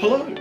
Hello, 0.00 0.34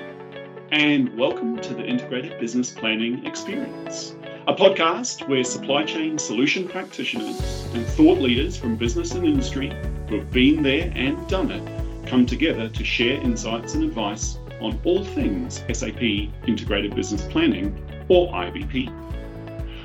and 0.71 1.14
welcome 1.18 1.60
to 1.60 1.74
the 1.74 1.86
Integrated 1.86 2.40
Business 2.40 2.71
Planning 2.71 3.26
Experience, 3.26 4.16
a 4.48 4.54
podcast 4.54 5.28
where 5.28 5.44
supply 5.44 5.84
chain 5.84 6.18
solution 6.18 6.66
practitioners 6.66 7.66
and 7.74 7.86
thought 7.86 8.20
leaders 8.20 8.56
from 8.56 8.78
business 8.78 9.11
and 9.11 9.28
industry 9.28 9.68
who 10.07 10.16
have 10.16 10.32
been 10.32 10.64
there 10.64 10.89
and 10.96 11.28
done 11.28 11.52
it 11.52 12.07
come 12.07 12.25
together 12.25 12.70
to 12.70 12.86
share 12.86 13.20
insights 13.20 13.74
and 13.74 13.84
advice 13.84 14.38
on 14.61 14.80
all 14.86 15.04
things 15.04 15.62
SAP 15.73 16.02
Integrated 16.48 16.96
Business 16.96 17.23
Planning, 17.23 17.78
or 18.07 18.32
IBP. 18.32 18.88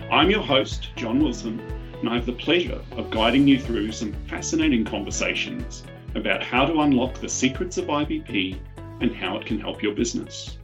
I'm 0.08 0.30
your 0.30 0.42
host, 0.44 0.90
Jon 0.94 1.18
Wilson, 1.18 1.58
and 1.98 2.08
I 2.08 2.14
have 2.14 2.26
the 2.26 2.32
pleasure 2.32 2.80
of 2.92 3.10
guiding 3.10 3.48
you 3.48 3.58
through 3.58 3.90
some 3.90 4.12
fascinating 4.28 4.84
conversations 4.84 5.82
about 6.14 6.44
how 6.44 6.64
to 6.64 6.80
unlock 6.82 7.14
the 7.14 7.28
secrets 7.28 7.76
of 7.76 7.86
IBP 7.86 8.56
and 9.00 9.14
how 9.14 9.36
it 9.36 9.46
can 9.46 9.58
help 9.58 9.82
your 9.82 9.94
business. 9.94 10.58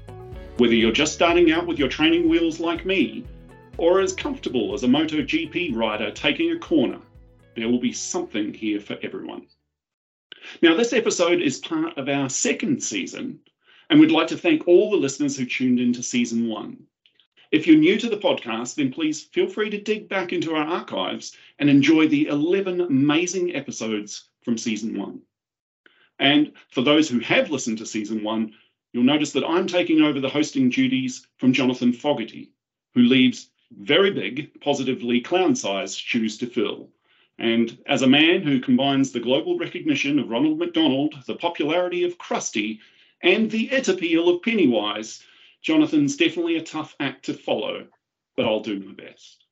Whether 0.57 0.75
you're 0.75 0.93
just 0.93 1.15
starting 1.15 1.51
out 1.53 1.67
with 1.67 1.79
your 1.79 1.89
training 1.89 2.29
wheels 2.29 2.61
like 2.61 2.85
me, 2.85 3.25
or 3.79 4.01
as 4.01 4.13
comfortable 4.13 4.75
as 4.75 4.83
a 4.83 4.87
MotoGP 4.87 5.75
rider 5.75 6.11
taking 6.11 6.53
a 6.53 6.59
corner, 6.59 7.01
there 7.57 7.69
will 7.69 7.81
be 7.81 7.93
something 7.93 8.53
here 8.53 8.81
for 8.81 8.99
everyone. 9.03 9.47
Now, 10.63 10.75
this 10.75 10.93
episode 10.93 11.41
is 11.41 11.59
part 11.59 11.97
of 11.97 12.09
our 12.09 12.29
second 12.29 12.83
season, 12.83 13.41
and 13.89 14.01
we'd 14.01 14.11
like 14.11 14.29
to 14.29 14.37
thank 14.37 14.67
all 14.67 14.91
the 14.91 14.97
listeners 14.97 15.37
who 15.37 15.45
tuned 15.45 15.81
into 15.81 16.03
season 16.03 16.49
one. 16.49 16.85
If 17.51 17.67
you're 17.67 17.77
new 17.77 17.99
to 17.99 18.09
the 18.09 18.17
podcast, 18.17 18.77
then 18.77 18.93
please 18.93 19.25
feel 19.25 19.49
free 19.49 19.71
to 19.71 19.81
dig 19.81 20.09
back 20.09 20.33
into 20.33 20.55
our 20.55 20.65
archives 20.65 21.37
and 21.59 21.69
enjoy 21.69 22.07
the 22.07 22.29
11 22.29 22.81
amazing 22.81 23.57
episodes 23.57 24.29
from 24.43 24.57
season 24.57 24.97
one. 24.97 25.23
And 26.21 26.53
for 26.69 26.83
those 26.83 27.09
who 27.09 27.19
have 27.21 27.51
listened 27.51 27.79
to 27.79 27.87
season 27.87 28.23
one, 28.23 28.53
you'll 28.93 29.05
notice 29.05 29.33
that 29.33 29.45
I'm 29.45 29.67
taking 29.67 30.03
over 30.03 30.21
the 30.21 30.29
hosting 30.29 30.69
duties 30.69 31.27
from 31.39 31.55
Jonathan 31.55 31.95
Fogarty, 31.95 32.51
who 32.95 33.03
leaves 33.03 33.51
very 33.73 34.11
big, 34.11 34.61
positively 34.61 35.23
clown 35.23 35.57
sized 35.57 35.99
shoes 35.99 36.37
to 36.39 36.47
fill. 36.47 36.91
And 37.39 37.79
as 37.87 38.03
a 38.03 38.07
man 38.07 38.43
who 38.43 38.61
combines 38.61 39.11
the 39.11 39.21
global 39.21 39.57
recognition 39.57 40.19
of 40.19 40.29
Ronald 40.29 40.59
McDonald, 40.59 41.15
the 41.27 41.37
popularity 41.37 42.05
of 42.05 42.19
Krusty, 42.19 42.81
and 43.23 43.51
the 43.51 43.71
et 43.71 43.89
appeal 43.89 44.29
of 44.29 44.43
Pennywise, 44.43 45.25
Jonathan's 45.63 46.17
definitely 46.17 46.57
a 46.57 46.63
tough 46.63 46.95
act 47.01 47.25
to 47.27 47.35
follow, 47.35 47.87
but 48.37 48.45
I'll 48.45 48.61
do 48.61 48.79
my 48.79 48.93
best. 48.93 49.47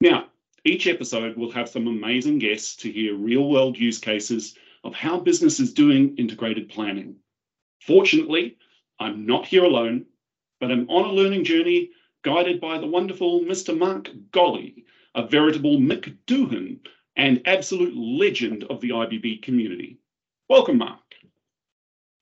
Now, 0.00 0.28
each 0.64 0.86
episode 0.86 1.36
will 1.36 1.50
have 1.50 1.68
some 1.68 1.88
amazing 1.88 2.38
guests 2.38 2.76
to 2.76 2.92
hear 2.92 3.16
real 3.16 3.48
world 3.48 3.76
use 3.76 3.98
cases 3.98 4.54
of 4.84 4.94
how 4.94 5.18
business 5.20 5.60
is 5.60 5.72
doing 5.72 6.16
integrated 6.16 6.68
planning. 6.68 7.16
Fortunately, 7.80 8.56
I'm 9.00 9.26
not 9.26 9.46
here 9.46 9.64
alone, 9.64 10.06
but 10.60 10.70
I'm 10.70 10.88
on 10.88 11.04
a 11.04 11.12
learning 11.12 11.44
journey 11.44 11.90
guided 12.22 12.60
by 12.60 12.78
the 12.78 12.86
wonderful 12.86 13.40
Mr. 13.40 13.76
Mark 13.76 14.10
Golley, 14.32 14.84
a 15.14 15.26
veritable 15.26 15.78
Mick 15.78 16.16
Doohan 16.26 16.80
and 17.16 17.42
absolute 17.46 17.94
legend 17.96 18.64
of 18.64 18.80
the 18.80 18.90
IBP 18.90 19.42
community. 19.42 19.98
Welcome, 20.48 20.78
Mark. 20.78 21.00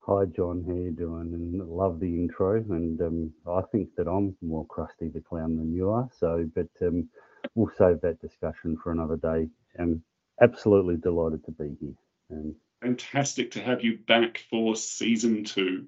Hi, 0.06 0.24
Jon. 0.24 0.64
How 0.66 0.74
you 0.74 0.92
doing? 0.92 1.32
And 1.34 1.68
love 1.68 1.98
the 1.98 2.06
intro. 2.06 2.54
And 2.70 3.00
um, 3.00 3.32
I 3.48 3.60
think 3.72 3.88
that 3.96 4.06
I'm 4.06 4.36
more 4.40 4.66
Krusty 4.66 5.12
the 5.12 5.20
Clown 5.20 5.56
than 5.56 5.74
you 5.74 5.90
are. 5.90 6.08
So, 6.18 6.48
but 6.54 6.68
um, 6.82 7.08
we'll 7.54 7.72
save 7.76 8.00
that 8.02 8.20
discussion 8.20 8.76
for 8.82 8.92
another 8.92 9.16
day. 9.16 9.48
I'm 9.78 10.02
absolutely 10.40 10.96
delighted 10.96 11.44
to 11.46 11.50
be 11.50 11.76
here. 11.80 11.94
Um, 12.30 12.56
Fantastic 12.82 13.52
to 13.52 13.60
have 13.62 13.82
you 13.82 13.98
back 14.06 14.44
for 14.50 14.76
season 14.76 15.44
two. 15.44 15.86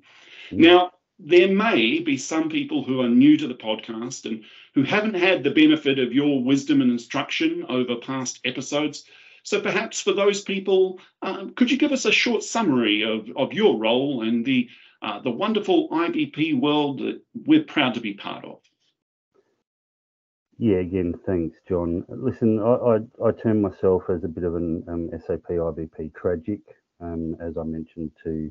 Mm. 0.50 0.58
Now, 0.58 0.92
there 1.18 1.48
may 1.48 1.98
be 2.00 2.16
some 2.16 2.48
people 2.48 2.82
who 2.82 3.00
are 3.00 3.08
new 3.08 3.36
to 3.36 3.46
the 3.46 3.54
podcast 3.54 4.24
and 4.24 4.44
who 4.74 4.84
haven't 4.84 5.14
had 5.14 5.42
the 5.42 5.50
benefit 5.50 5.98
of 5.98 6.12
your 6.12 6.42
wisdom 6.42 6.80
and 6.80 6.90
instruction 6.90 7.66
over 7.68 7.96
past 7.96 8.40
episodes. 8.44 9.04
So 9.42 9.60
perhaps 9.60 10.00
for 10.00 10.12
those 10.12 10.42
people, 10.42 11.00
uh, 11.22 11.46
could 11.56 11.70
you 11.70 11.76
give 11.76 11.92
us 11.92 12.04
a 12.04 12.12
short 12.12 12.42
summary 12.42 13.02
of, 13.02 13.28
of 13.36 13.52
your 13.52 13.78
role 13.78 14.22
and 14.22 14.44
the, 14.44 14.68
uh, 15.02 15.20
the 15.20 15.30
wonderful 15.30 15.88
IBP 15.90 16.58
world 16.58 17.00
that 17.00 17.20
we're 17.34 17.64
proud 17.64 17.94
to 17.94 18.00
be 18.00 18.14
part 18.14 18.44
of? 18.44 18.60
Yeah, 20.58 20.78
again, 20.78 21.14
thanks, 21.26 21.56
Jon. 21.69 22.04
Listen, 22.08 22.58
I, 22.60 22.74
I, 22.74 23.28
I 23.28 23.32
term 23.32 23.62
myself 23.62 24.04
as 24.10 24.24
a 24.24 24.28
bit 24.28 24.44
of 24.44 24.56
an 24.56 24.84
um, 24.88 25.10
SAP 25.26 25.44
IBP 25.50 26.14
tragic, 26.14 26.60
um, 27.00 27.36
as 27.41 27.56
I 27.56 27.62
mentioned 27.64 28.12
to 28.24 28.50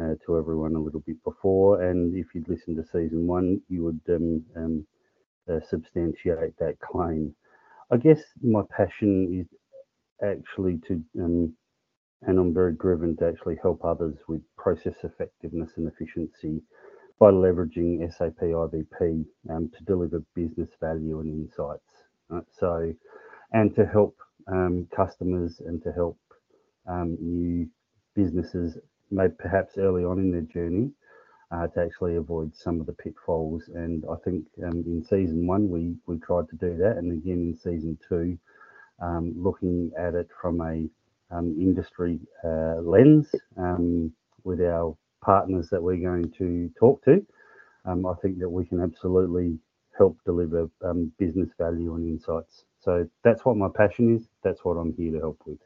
uh, 0.00 0.14
to 0.26 0.38
everyone 0.38 0.74
a 0.76 0.80
little 0.80 1.00
bit 1.00 1.22
before. 1.24 1.82
And 1.82 2.14
if 2.16 2.28
you'd 2.34 2.48
listened 2.48 2.76
to 2.78 2.84
season 2.84 3.26
one, 3.26 3.60
you 3.68 3.84
would 3.84 4.00
um, 4.10 4.44
um, 4.56 4.86
uh, 5.52 5.60
substantiate 5.68 6.58
that 6.58 6.78
claim. 6.80 7.34
I 7.90 7.98
guess 7.98 8.22
my 8.42 8.62
passion 8.76 9.40
is 9.40 9.58
actually 10.22 10.78
to, 10.88 11.02
um, 11.20 11.54
and 12.22 12.38
I'm 12.38 12.54
very 12.54 12.74
driven 12.74 13.16
to 13.18 13.28
actually 13.28 13.58
help 13.62 13.84
others 13.84 14.16
with 14.28 14.42
process 14.58 14.96
effectiveness 15.04 15.72
and 15.76 15.88
efficiency 15.88 16.62
by 17.20 17.30
leveraging 17.30 18.10
SAP 18.12 18.36
IBP 18.40 19.26
um, 19.50 19.70
to 19.76 19.84
deliver 19.84 20.22
business 20.34 20.70
value 20.80 21.20
and 21.20 21.28
insights. 21.48 21.84
Right? 22.30 22.44
So, 22.58 22.94
and 23.52 23.74
to 23.76 23.86
help 23.86 24.16
um, 24.48 24.88
customers 24.96 25.60
and 25.66 25.82
to 25.84 25.92
help 25.92 26.18
um, 26.88 27.18
new 27.20 27.68
businesses, 28.16 28.78
maybe 29.10 29.34
perhaps 29.38 29.78
early 29.78 30.04
on 30.04 30.18
in 30.20 30.32
their 30.32 30.42
journey, 30.42 30.90
uh, 31.52 31.68
to 31.68 31.80
actually 31.82 32.16
avoid 32.16 32.54
some 32.56 32.80
of 32.80 32.86
the 32.86 32.94
pitfalls. 32.94 33.64
And 33.74 34.04
I 34.10 34.16
think 34.24 34.46
um, 34.64 34.84
in 34.86 35.04
season 35.04 35.46
one 35.46 35.70
we 35.70 35.94
we 36.06 36.18
tried 36.20 36.48
to 36.50 36.56
do 36.56 36.76
that, 36.78 36.98
and 36.98 37.12
again 37.12 37.54
in 37.54 37.56
season 37.56 37.98
two, 38.08 38.38
um, 39.02 39.32
looking 39.36 39.92
at 39.98 40.14
it 40.14 40.28
from 40.40 40.60
a 40.62 40.88
um, 41.36 41.56
industry 41.60 42.20
uh, 42.44 42.76
lens 42.82 43.28
with 44.44 44.60
our 44.60 44.96
partners 45.22 45.70
that 45.70 45.82
we're 45.82 45.96
going 45.96 46.30
to 46.38 46.70
talk 46.78 47.02
to, 47.04 47.24
um, 47.84 48.04
I 48.04 48.14
think 48.20 48.38
that 48.38 48.48
we 48.48 48.66
can 48.66 48.80
absolutely 48.80 49.58
help 49.96 50.18
deliver 50.24 50.68
um, 50.84 51.12
business 51.18 51.48
value 51.58 51.94
and 51.94 52.06
insights. 52.06 52.64
So 52.80 53.08
that's 53.22 53.44
what 53.44 53.56
my 53.56 53.68
passion 53.74 54.16
is. 54.16 54.28
That's 54.42 54.64
what 54.64 54.74
I'm 54.74 54.92
here 54.94 55.12
to 55.12 55.18
help 55.18 55.40
with. 55.46 55.58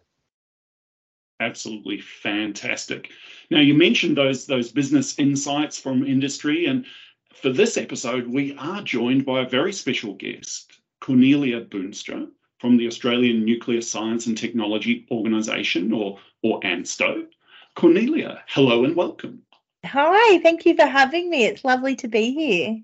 Absolutely 1.41 2.01
fantastic. 2.01 3.11
Now 3.51 3.61
you 3.61 3.75
mentioned 3.75 4.17
those 4.17 4.47
those 4.47 4.73
business 4.73 5.19
insights 5.19 5.79
from 5.79 6.07
industry, 6.07 6.65
and 6.67 6.87
for 7.35 7.51
this 7.51 7.77
episode 7.77 8.27
we 8.27 8.57
are 8.57 8.83
joined 8.83 9.27
by 9.27 9.43
a 9.43 9.49
very 9.49 9.73
special 9.73 10.15
guest, 10.15 10.81
Cornelia 11.01 11.61
Boonstra 11.61 12.29
from 12.59 12.79
the 12.79 12.87
Australian 12.87 13.45
Nuclear 13.45 13.83
Science 13.83 14.27
and 14.27 14.37
Technology 14.37 15.07
Organisation, 15.11 15.93
or 15.93 16.19
or 16.43 16.59
ANSTO. 16.61 17.27
Cornelia, 17.75 18.43
hello 18.49 18.85
and 18.85 18.97
welcome. 18.97 19.43
Hi, 19.85 20.39
thank 20.41 20.67
you 20.67 20.75
for 20.75 20.87
having 20.87 21.31
me. 21.31 21.45
It's 21.45 21.65
lovely 21.65 21.97
to 21.97 22.09
be 22.09 22.33
here. 22.33 22.81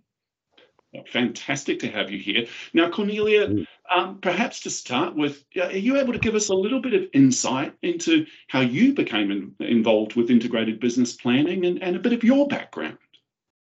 Fantastic 1.11 1.79
to 1.81 1.91
have 1.91 2.11
you 2.11 2.19
here. 2.19 2.47
Now, 2.75 2.91
Cornelia, 2.91 3.49
mm. 3.49 3.67
um, 3.95 4.19
perhaps 4.19 4.61
to 4.61 4.71
start 4.71 5.17
with, 5.17 5.43
are 5.61 5.73
you 5.73 5.97
able 5.97 6.13
to 6.13 6.19
give 6.19 6.35
us 6.35 6.51
a 6.51 6.55
little 6.55 6.81
bit 6.81 6.93
of 6.93 7.09
insight 7.15 7.73
into 7.81 8.27
how 8.49 8.61
you 8.61 8.93
became 8.93 9.31
in, 9.31 9.55
involved 9.59 10.17
with 10.17 10.31
integrated 10.31 10.81
business 10.81 11.15
planning 11.15 11.65
and, 11.65 11.83
and 11.83 11.97
a 11.97 11.99
bit 11.99 12.13
of 12.13 12.23
your 12.23 12.47
background? 12.47 12.99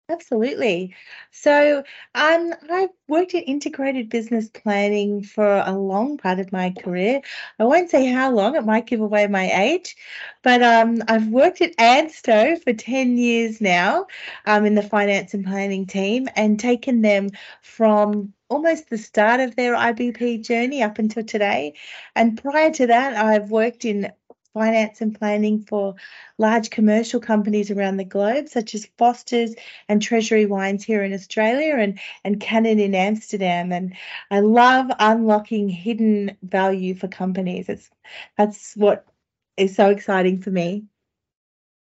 Absolutely. 0.08 0.94
So, 1.30 1.82
um, 2.14 2.52
I've 2.70 2.90
worked 3.08 3.32
in 3.34 3.42
integrated 3.44 4.10
business 4.10 4.48
planning 4.50 5.22
for 5.22 5.62
a 5.64 5.72
long 5.72 6.18
part 6.18 6.38
of 6.38 6.52
my 6.52 6.70
career. 6.70 7.22
I 7.58 7.64
won't 7.64 7.88
say 7.88 8.06
how 8.06 8.30
long, 8.30 8.54
it 8.56 8.64
might 8.66 8.86
give 8.86 9.00
away 9.00 9.26
my 9.28 9.50
age, 9.50 9.96
but 10.42 10.62
um, 10.62 11.02
I've 11.08 11.28
worked 11.28 11.62
at 11.62 11.74
ANSTO 11.78 12.56
for 12.62 12.72
10 12.74 13.16
years 13.16 13.60
now 13.60 14.06
um, 14.44 14.66
in 14.66 14.74
the 14.74 14.82
finance 14.82 15.32
and 15.34 15.46
planning 15.46 15.86
team 15.86 16.28
and 16.36 16.60
taken 16.60 17.00
them 17.02 17.30
from 17.62 18.34
almost 18.50 18.90
the 18.90 18.98
start 18.98 19.40
of 19.40 19.56
their 19.56 19.74
IBP 19.74 20.36
journey 20.38 20.82
up 20.82 20.98
until 20.98 21.24
today. 21.24 21.74
And 22.14 22.36
prior 22.42 22.70
to 22.72 22.86
that, 22.88 23.14
I've 23.16 23.50
worked 23.50 23.84
in 23.86 24.12
finance 24.54 25.00
and 25.00 25.18
planning 25.18 25.60
for 25.60 25.94
large 26.38 26.70
commercial 26.70 27.20
companies 27.20 27.70
around 27.70 27.96
the 27.96 28.04
globe, 28.04 28.48
such 28.48 28.74
as 28.74 28.86
Foster's 28.98 29.54
and 29.88 30.02
Treasury 30.02 30.46
Wines 30.46 30.84
here 30.84 31.02
in 31.02 31.12
Australia 31.12 31.76
and, 31.76 31.98
and 32.24 32.40
Canon 32.40 32.78
in 32.78 32.94
Amsterdam. 32.94 33.72
And 33.72 33.94
I 34.30 34.40
love 34.40 34.90
unlocking 34.98 35.68
hidden 35.68 36.36
value 36.42 36.94
for 36.94 37.08
companies. 37.08 37.68
It's 37.68 37.90
that's 38.36 38.74
what 38.76 39.06
is 39.56 39.76
so 39.76 39.90
exciting 39.90 40.40
for 40.40 40.50
me. 40.50 40.84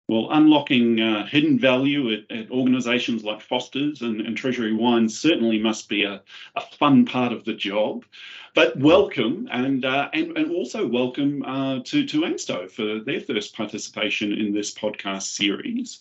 Well, 0.08 0.28
unlocking 0.30 1.00
uh, 1.02 1.26
hidden 1.26 1.58
value 1.58 2.10
at, 2.14 2.30
at, 2.34 2.50
organisations 2.50 3.24
like 3.24 3.42
Foster's 3.42 4.00
and, 4.00 4.22
and, 4.22 4.34
Treasury 4.34 4.72
Wines 4.72 5.18
certainly 5.18 5.58
must 5.58 5.86
be 5.86 6.04
a, 6.04 6.22
a, 6.56 6.60
fun 6.78 7.04
part 7.04 7.30
of 7.30 7.44
the 7.44 7.52
job. 7.52 8.06
But 8.54 8.74
welcome, 8.78 9.50
and 9.52 9.84
uh, 9.84 10.08
and, 10.14 10.34
and 10.38 10.50
also 10.50 10.86
welcome 10.86 11.42
uh, 11.42 11.80
to 11.84 12.06
to 12.06 12.24
ANSTO 12.24 12.70
for 12.70 13.00
their 13.00 13.20
first 13.20 13.54
participation 13.54 14.32
in 14.32 14.54
this 14.54 14.72
podcast 14.72 15.24
series. 15.24 16.00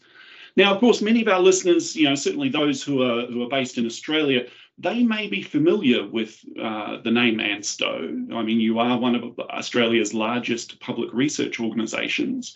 Now, 0.55 0.73
of 0.73 0.79
course, 0.79 1.01
many 1.01 1.21
of 1.21 1.27
our 1.27 1.41
listeners, 1.41 1.93
you 1.93 2.07
know, 2.07 2.15
certainly 2.15 2.47
those 2.47 2.81
who 2.81 3.01
are 3.01 3.25
who 3.25 3.43
are 3.43 3.49
based 3.49 3.77
in 3.77 3.85
Australia, 3.85 4.45
they 4.77 5.03
may 5.03 5.27
be 5.27 5.41
familiar 5.41 6.07
with 6.07 6.45
uh, 6.57 7.01
the 7.01 7.11
name 7.11 7.41
ANSTO. 7.41 8.33
I 8.33 8.41
mean, 8.41 8.61
you 8.61 8.79
are 8.79 8.97
one 8.97 9.15
of 9.15 9.37
Australia's 9.37 10.13
largest 10.13 10.79
public 10.79 11.13
research 11.13 11.59
organisations, 11.59 12.55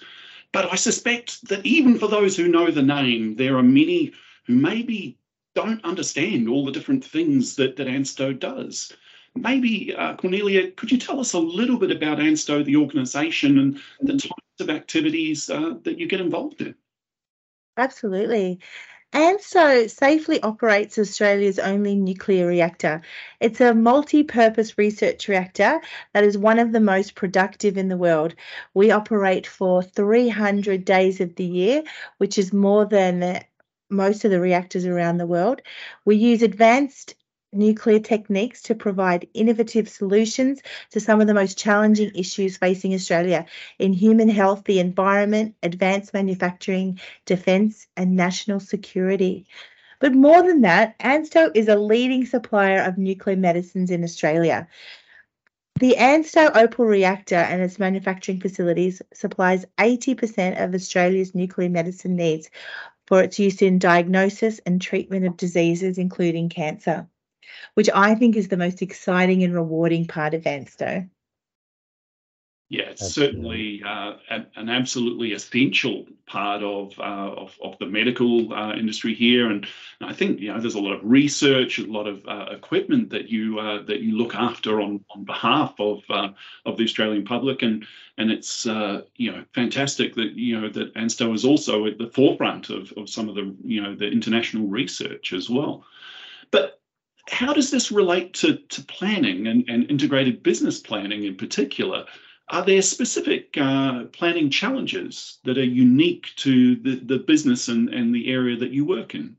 but 0.51 0.71
I 0.71 0.75
suspect 0.75 1.48
that 1.48 1.65
even 1.65 1.98
for 1.98 2.07
those 2.07 2.36
who 2.36 2.48
know 2.48 2.71
the 2.71 2.81
name, 2.81 3.36
there 3.36 3.57
are 3.57 3.63
many 3.63 4.13
who 4.45 4.56
maybe 4.56 5.18
don't 5.56 5.83
understand 5.83 6.48
all 6.48 6.65
the 6.65 6.71
different 6.71 7.03
things 7.03 7.56
that 7.56 7.75
that 7.77 7.88
ANSTO 7.88 8.33
does. 8.33 8.94
Maybe, 9.36 9.95
uh, 9.95 10.15
Cornelia, 10.15 10.71
could 10.71 10.92
you 10.92 10.98
tell 10.98 11.19
us 11.19 11.33
a 11.33 11.39
little 11.39 11.77
bit 11.77 11.92
about 11.92 12.19
ANSTO, 12.19 12.63
the 12.63 12.75
organisation, 12.75 13.57
and 13.59 13.81
the 14.01 14.18
types 14.18 14.59
of 14.59 14.69
activities 14.69 15.50
uh, 15.50 15.75
that 15.83 15.98
you 15.98 16.07
get 16.07 16.19
involved 16.19 16.62
in? 16.62 16.75
Absolutely. 17.77 18.59
ANSTO 19.13 19.87
safely 19.87 20.41
operates 20.41 20.97
Australia's 20.97 21.59
only 21.59 21.95
nuclear 21.95 22.47
reactor. 22.47 23.01
It's 23.41 23.59
a 23.59 23.73
multi 23.73 24.23
purpose 24.23 24.77
research 24.77 25.27
reactor 25.27 25.81
that 26.13 26.23
is 26.23 26.37
one 26.37 26.59
of 26.59 26.71
the 26.71 26.79
most 26.79 27.13
productive 27.15 27.77
in 27.77 27.89
the 27.89 27.97
world. 27.97 28.35
We 28.73 28.91
operate 28.91 29.45
for 29.45 29.83
300 29.83 30.85
days 30.85 31.19
of 31.19 31.35
the 31.35 31.43
year, 31.43 31.83
which 32.19 32.37
is 32.37 32.53
more 32.53 32.85
than 32.85 33.43
most 33.89 34.23
of 34.23 34.31
the 34.31 34.39
reactors 34.39 34.85
around 34.85 35.17
the 35.17 35.27
world. 35.27 35.61
We 36.05 36.15
use 36.15 36.41
advanced 36.41 37.15
nuclear 37.53 38.00
techniques 38.00 38.62
to 38.63 38.75
provide 38.75 39.27
innovative 39.33 39.89
solutions 39.89 40.62
to 40.92 41.00
some 41.00 41.21
of 41.21 41.27
the 41.27 41.33
most 41.33 41.57
challenging 41.57 42.12
issues 42.15 42.57
facing 42.57 42.94
Australia 42.94 43.45
in 43.80 43.94
human 43.94 44.30
health, 44.30 44.63
the 44.65 44.80
environment, 44.80 45.56
advanced 45.62 46.13
manufacturing, 46.13 47.00
defence, 47.25 47.88
and 47.98 48.15
national 48.15 48.59
security. 48.59 49.45
But 50.00 50.13
more 50.13 50.42
than 50.42 50.62
that, 50.62 50.95
ANSTO 51.00 51.51
is 51.53 51.68
a 51.68 51.75
leading 51.75 52.25
supplier 52.25 52.81
of 52.81 52.98
nuclear 52.98 53.36
medicines 53.36 53.92
in 53.92 54.04
Australia. 54.04 54.68
The 55.80 55.95
ANSTO 55.97 56.51
Opal 56.56 56.86
reactor 56.86 57.36
and 57.36 57.62
its 57.62 57.80
manufacturing 57.80 58.39
facilities 58.39 59.01
supplies 59.13 59.65
80% 59.77 60.63
of 60.63 60.74
Australia's 60.74 61.36
nuclear 61.36 61.69
medicine 61.69 62.15
needs 62.15 62.50
for 63.07 63.21
its 63.21 63.39
use 63.39 63.62
in 63.62 63.80
diagnosis 63.80 64.59
and 64.65 64.81
treatment 64.81 65.25
of 65.25 65.38
diseases, 65.38 65.97
including 65.97 66.50
cancer 66.50 67.07
which 67.73 67.89
I 67.93 68.15
think 68.15 68.35
is 68.35 68.47
the 68.47 68.57
most 68.57 68.81
exciting 68.81 69.43
and 69.43 69.53
rewarding 69.53 70.07
part 70.07 70.33
of 70.33 70.43
ANSTO. 70.43 71.09
Yeah, 72.71 72.83
it's 72.83 73.11
certainly 73.11 73.83
uh, 73.85 74.13
an, 74.29 74.47
an, 74.55 74.69
absolutely 74.69 75.33
essential 75.33 76.05
part 76.25 76.63
of, 76.63 76.97
uh, 76.97 77.33
of, 77.35 77.53
of 77.61 77.77
the 77.79 77.85
medical 77.85 78.53
uh, 78.53 78.73
industry 78.75 79.13
here, 79.13 79.51
and 79.51 79.67
I 79.99 80.13
think 80.13 80.39
you 80.39 80.53
know 80.53 80.61
there's 80.61 80.75
a 80.75 80.79
lot 80.79 80.93
of 80.93 81.01
research, 81.03 81.79
a 81.79 81.85
lot 81.85 82.07
of 82.07 82.25
uh, 82.25 82.45
equipment 82.51 83.09
that 83.09 83.27
you 83.27 83.59
uh, 83.59 83.83
that 83.87 83.99
you 83.99 84.17
look 84.17 84.35
after 84.35 84.79
on, 84.79 85.03
on 85.13 85.25
behalf 85.25 85.75
of 85.79 86.01
uh, 86.09 86.29
of 86.65 86.77
the 86.77 86.85
Australian 86.85 87.25
public, 87.25 87.61
and 87.61 87.85
and 88.17 88.31
it's 88.31 88.65
you 88.65 89.33
know 89.33 89.44
fantastic 89.53 90.15
that 90.15 90.31
you 90.37 90.61
know 90.61 90.69
that 90.69 90.94
ANSTO 90.94 91.33
is 91.33 91.44
also 91.44 91.87
at 91.87 91.97
the 91.97 92.07
forefront 92.07 92.69
of, 92.69 92.94
of 92.95 93.09
some 93.09 93.27
of 93.27 93.35
the 93.35 93.53
you 93.65 93.83
know 93.83 93.95
the 93.95 94.07
international 94.09 94.67
research 94.67 95.33
as 95.33 95.49
well. 95.49 95.83
But 96.51 96.81
how 97.29 97.53
does 97.53 97.71
this 97.71 97.91
relate 97.91 98.33
to, 98.35 98.57
to 98.57 98.81
planning 98.83 99.47
and, 99.47 99.68
and 99.69 99.89
integrated 99.89 100.44
business 100.44 100.79
planning 100.79 101.23
in 101.23 101.35
particular? 101.35 102.06
Are 102.50 102.65
there 102.65 102.81
specific 102.81 103.57
uh, 103.57 104.06
planning 104.06 104.50
challenges 104.50 105.39
that 105.45 105.57
are 105.57 105.63
unique 105.63 106.27
to 106.38 106.75
the, 106.75 106.95
the 106.95 107.19
business 107.19 107.68
and, 107.69 107.89
and 107.89 108.13
the 108.13 108.31
area 108.31 108.57
that 108.57 108.71
you 108.71 108.85
work 108.85 109.15
in? 109.15 109.38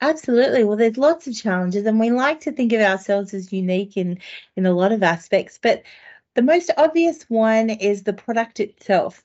Absolutely. 0.00 0.64
Well, 0.64 0.76
there's 0.76 0.98
lots 0.98 1.26
of 1.26 1.34
challenges, 1.34 1.86
and 1.86 1.98
we 1.98 2.10
like 2.10 2.40
to 2.40 2.52
think 2.52 2.72
of 2.72 2.80
ourselves 2.80 3.32
as 3.34 3.52
unique 3.52 3.96
in, 3.96 4.18
in 4.56 4.66
a 4.66 4.72
lot 4.72 4.92
of 4.92 5.02
aspects. 5.02 5.58
But 5.60 5.82
the 6.34 6.42
most 6.42 6.70
obvious 6.76 7.24
one 7.28 7.70
is 7.70 8.02
the 8.02 8.12
product 8.12 8.60
itself. 8.60 9.24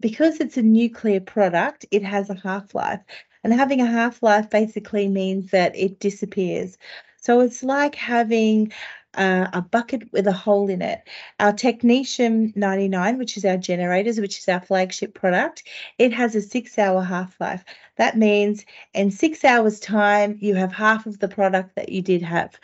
Because 0.00 0.40
it's 0.40 0.56
a 0.56 0.62
nuclear 0.62 1.20
product, 1.20 1.86
it 1.90 2.02
has 2.02 2.28
a 2.28 2.34
half 2.34 2.74
life. 2.74 3.00
And 3.44 3.52
having 3.52 3.80
a 3.80 3.86
half 3.86 4.22
life 4.22 4.50
basically 4.50 5.08
means 5.08 5.50
that 5.50 5.74
it 5.76 6.00
disappears. 6.00 6.78
So 7.16 7.40
it's 7.40 7.62
like 7.62 7.94
having 7.94 8.72
uh, 9.14 9.48
a 9.52 9.62
bucket 9.62 10.10
with 10.12 10.26
a 10.26 10.32
hole 10.32 10.68
in 10.70 10.82
it. 10.82 11.08
Our 11.38 11.52
Technetium 11.52 12.54
99, 12.56 13.18
which 13.18 13.36
is 13.36 13.44
our 13.44 13.56
generators, 13.56 14.20
which 14.20 14.38
is 14.38 14.48
our 14.48 14.60
flagship 14.60 15.14
product, 15.14 15.64
it 15.98 16.12
has 16.12 16.34
a 16.34 16.42
six 16.42 16.78
hour 16.78 17.02
half 17.02 17.38
life. 17.40 17.64
That 17.96 18.16
means 18.16 18.64
in 18.94 19.10
six 19.10 19.44
hours' 19.44 19.80
time, 19.80 20.38
you 20.40 20.54
have 20.54 20.72
half 20.72 21.06
of 21.06 21.18
the 21.18 21.28
product 21.28 21.74
that 21.76 21.90
you 21.90 22.02
did 22.02 22.22
have. 22.22 22.58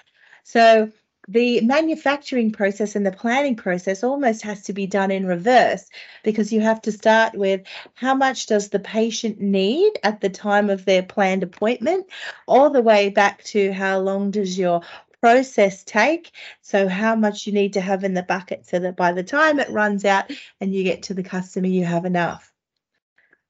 So 0.44 0.90
the 1.28 1.60
manufacturing 1.60 2.50
process 2.50 2.96
and 2.96 3.04
the 3.04 3.12
planning 3.12 3.54
process 3.54 4.02
almost 4.02 4.42
has 4.42 4.62
to 4.62 4.72
be 4.72 4.86
done 4.86 5.10
in 5.10 5.26
reverse 5.26 5.88
because 6.24 6.50
you 6.52 6.60
have 6.62 6.80
to 6.80 6.90
start 6.90 7.34
with 7.34 7.60
how 7.94 8.14
much 8.14 8.46
does 8.46 8.70
the 8.70 8.78
patient 8.78 9.38
need 9.38 9.92
at 10.02 10.22
the 10.22 10.30
time 10.30 10.70
of 10.70 10.86
their 10.86 11.02
planned 11.02 11.42
appointment 11.42 12.06
all 12.46 12.70
the 12.70 12.80
way 12.80 13.10
back 13.10 13.44
to 13.44 13.70
how 13.72 13.98
long 13.98 14.30
does 14.30 14.58
your 14.58 14.80
process 15.20 15.84
take. 15.84 16.32
So 16.62 16.88
how 16.88 17.14
much 17.14 17.46
you 17.46 17.52
need 17.52 17.74
to 17.74 17.80
have 17.80 18.04
in 18.04 18.14
the 18.14 18.22
bucket 18.22 18.64
so 18.66 18.78
that 18.78 18.96
by 18.96 19.12
the 19.12 19.22
time 19.22 19.60
it 19.60 19.70
runs 19.70 20.06
out 20.06 20.30
and 20.60 20.74
you 20.74 20.82
get 20.82 21.02
to 21.04 21.14
the 21.14 21.22
customer 21.22 21.66
you 21.66 21.84
have 21.84 22.06
enough. 22.06 22.50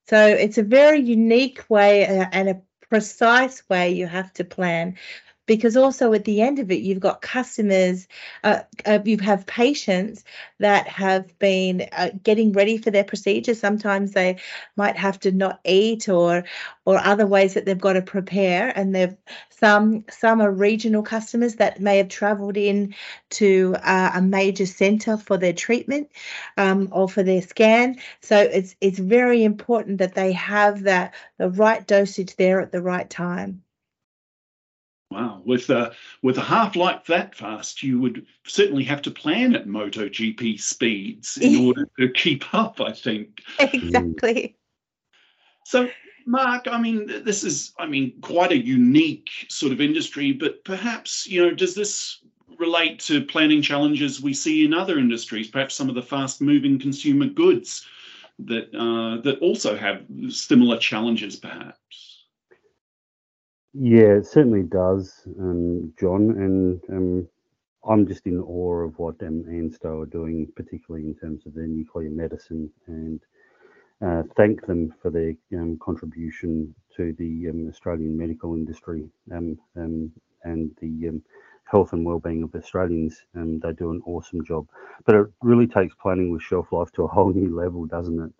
So 0.08 0.26
it's 0.26 0.58
a 0.58 0.62
very 0.62 1.00
unique 1.00 1.64
way 1.68 2.06
uh, 2.06 2.26
and 2.32 2.48
a 2.48 2.62
precise 2.88 3.62
way 3.68 3.90
you 3.90 4.06
have 4.06 4.32
to 4.32 4.44
plan 4.44 4.96
because 5.48 5.76
also 5.76 6.12
at 6.12 6.24
the 6.24 6.40
end 6.40 6.60
of 6.60 6.70
it 6.70 6.82
you've 6.82 7.00
got 7.00 7.20
customers 7.22 8.06
uh, 8.44 8.60
uh, 8.86 9.00
you 9.04 9.18
have 9.18 9.46
patients 9.46 10.24
that 10.58 10.86
have 10.86 11.36
been 11.38 11.88
uh, 11.92 12.10
getting 12.22 12.52
ready 12.52 12.78
for 12.78 12.90
their 12.90 13.04
procedure. 13.04 13.54
Sometimes 13.54 14.12
they 14.12 14.38
might 14.76 14.96
have 14.96 15.18
to 15.20 15.32
not 15.32 15.60
eat 15.64 16.08
or 16.08 16.44
or 16.84 16.98
other 16.98 17.26
ways 17.26 17.54
that 17.54 17.64
they've 17.64 17.80
got 17.80 17.94
to 17.94 18.02
prepare. 18.02 18.72
And 18.76 18.94
they've 18.94 19.16
some 19.50 20.04
some 20.10 20.40
are 20.40 20.52
regional 20.52 21.02
customers 21.02 21.56
that 21.56 21.80
may 21.80 21.98
have 21.98 22.08
traveled 22.08 22.56
in 22.56 22.94
to 23.30 23.76
uh, 23.82 24.12
a 24.14 24.22
major 24.22 24.66
center 24.66 25.16
for 25.16 25.36
their 25.36 25.52
treatment 25.52 26.10
um, 26.56 26.88
or 26.92 27.08
for 27.08 27.22
their 27.22 27.42
scan. 27.42 27.96
So 28.20 28.38
it's 28.38 28.76
it's 28.80 28.98
very 28.98 29.44
important 29.44 29.98
that 29.98 30.14
they 30.14 30.32
have 30.32 30.82
that 30.82 31.14
the 31.38 31.50
right 31.50 31.86
dosage 31.86 32.36
there 32.36 32.60
at 32.60 32.72
the 32.72 32.82
right 32.82 33.08
time 33.08 33.62
Wow, 35.10 35.40
with 35.46 35.70
a 35.70 35.94
with 36.22 36.36
a 36.36 36.42
half 36.42 36.76
life 36.76 37.06
that 37.06 37.34
fast, 37.34 37.82
you 37.82 37.98
would 37.98 38.26
certainly 38.44 38.84
have 38.84 39.00
to 39.02 39.10
plan 39.10 39.54
at 39.54 39.66
MotoGP 39.66 40.60
speeds 40.60 41.38
in 41.38 41.64
order 41.66 41.88
to 41.98 42.10
keep 42.10 42.52
up. 42.52 42.78
I 42.80 42.92
think 42.92 43.40
exactly. 43.58 44.56
So, 45.64 45.88
Mark, 46.26 46.68
I 46.70 46.78
mean, 46.78 47.24
this 47.24 47.42
is, 47.42 47.72
I 47.78 47.86
mean, 47.86 48.20
quite 48.20 48.52
a 48.52 48.58
unique 48.58 49.30
sort 49.48 49.72
of 49.72 49.80
industry, 49.80 50.32
but 50.32 50.62
perhaps 50.64 51.26
you 51.26 51.40
know, 51.42 51.54
does 51.54 51.74
this 51.74 52.18
relate 52.58 52.98
to 53.00 53.24
planning 53.24 53.62
challenges 53.62 54.20
we 54.20 54.34
see 54.34 54.66
in 54.66 54.74
other 54.74 54.98
industries? 54.98 55.48
Perhaps 55.48 55.74
some 55.74 55.88
of 55.88 55.94
the 55.94 56.02
fast-moving 56.02 56.78
consumer 56.78 57.26
goods 57.26 57.86
that 58.40 58.74
uh, 58.74 59.22
that 59.22 59.38
also 59.40 59.74
have 59.74 60.04
similar 60.28 60.76
challenges, 60.76 61.36
perhaps. 61.36 61.77
Yeah, 63.74 64.16
it 64.18 64.26
certainly 64.26 64.64
does, 64.64 65.22
um, 65.38 65.92
Jon. 65.98 66.30
And 66.32 66.82
um, 66.90 67.28
I'm 67.88 68.06
just 68.06 68.26
in 68.26 68.40
awe 68.40 68.84
of 68.86 68.98
what 68.98 69.16
um, 69.22 69.44
ANSTO 69.48 70.02
are 70.02 70.06
doing, 70.06 70.52
particularly 70.56 71.06
in 71.06 71.14
terms 71.14 71.46
of 71.46 71.54
their 71.54 71.66
nuclear 71.68 72.10
medicine, 72.10 72.70
and 72.86 73.20
uh, 74.04 74.24
thank 74.36 74.66
them 74.66 74.94
for 75.02 75.10
their 75.10 75.34
um, 75.54 75.78
contribution 75.82 76.74
to 76.96 77.14
the 77.18 77.48
um, 77.50 77.68
Australian 77.68 78.16
medical 78.18 78.54
industry 78.54 79.08
um, 79.32 79.58
um, 79.76 80.12
and 80.44 80.70
the 80.80 81.08
um, 81.08 81.22
health 81.64 81.92
and 81.94 82.04
well-being 82.06 82.42
of 82.44 82.54
Australians. 82.54 83.22
They 83.34 83.72
do 83.72 83.90
an 83.92 84.02
awesome 84.06 84.44
job, 84.44 84.68
but 85.06 85.14
it 85.16 85.26
really 85.42 85.66
takes 85.68 85.94
planning 86.00 86.30
with 86.32 86.42
shelf 86.42 86.72
life 86.72 86.92
to 86.92 87.04
a 87.04 87.08
whole 87.08 87.32
new 87.32 87.56
level, 87.56 87.86
doesn't 87.86 88.20
it? 88.20 88.32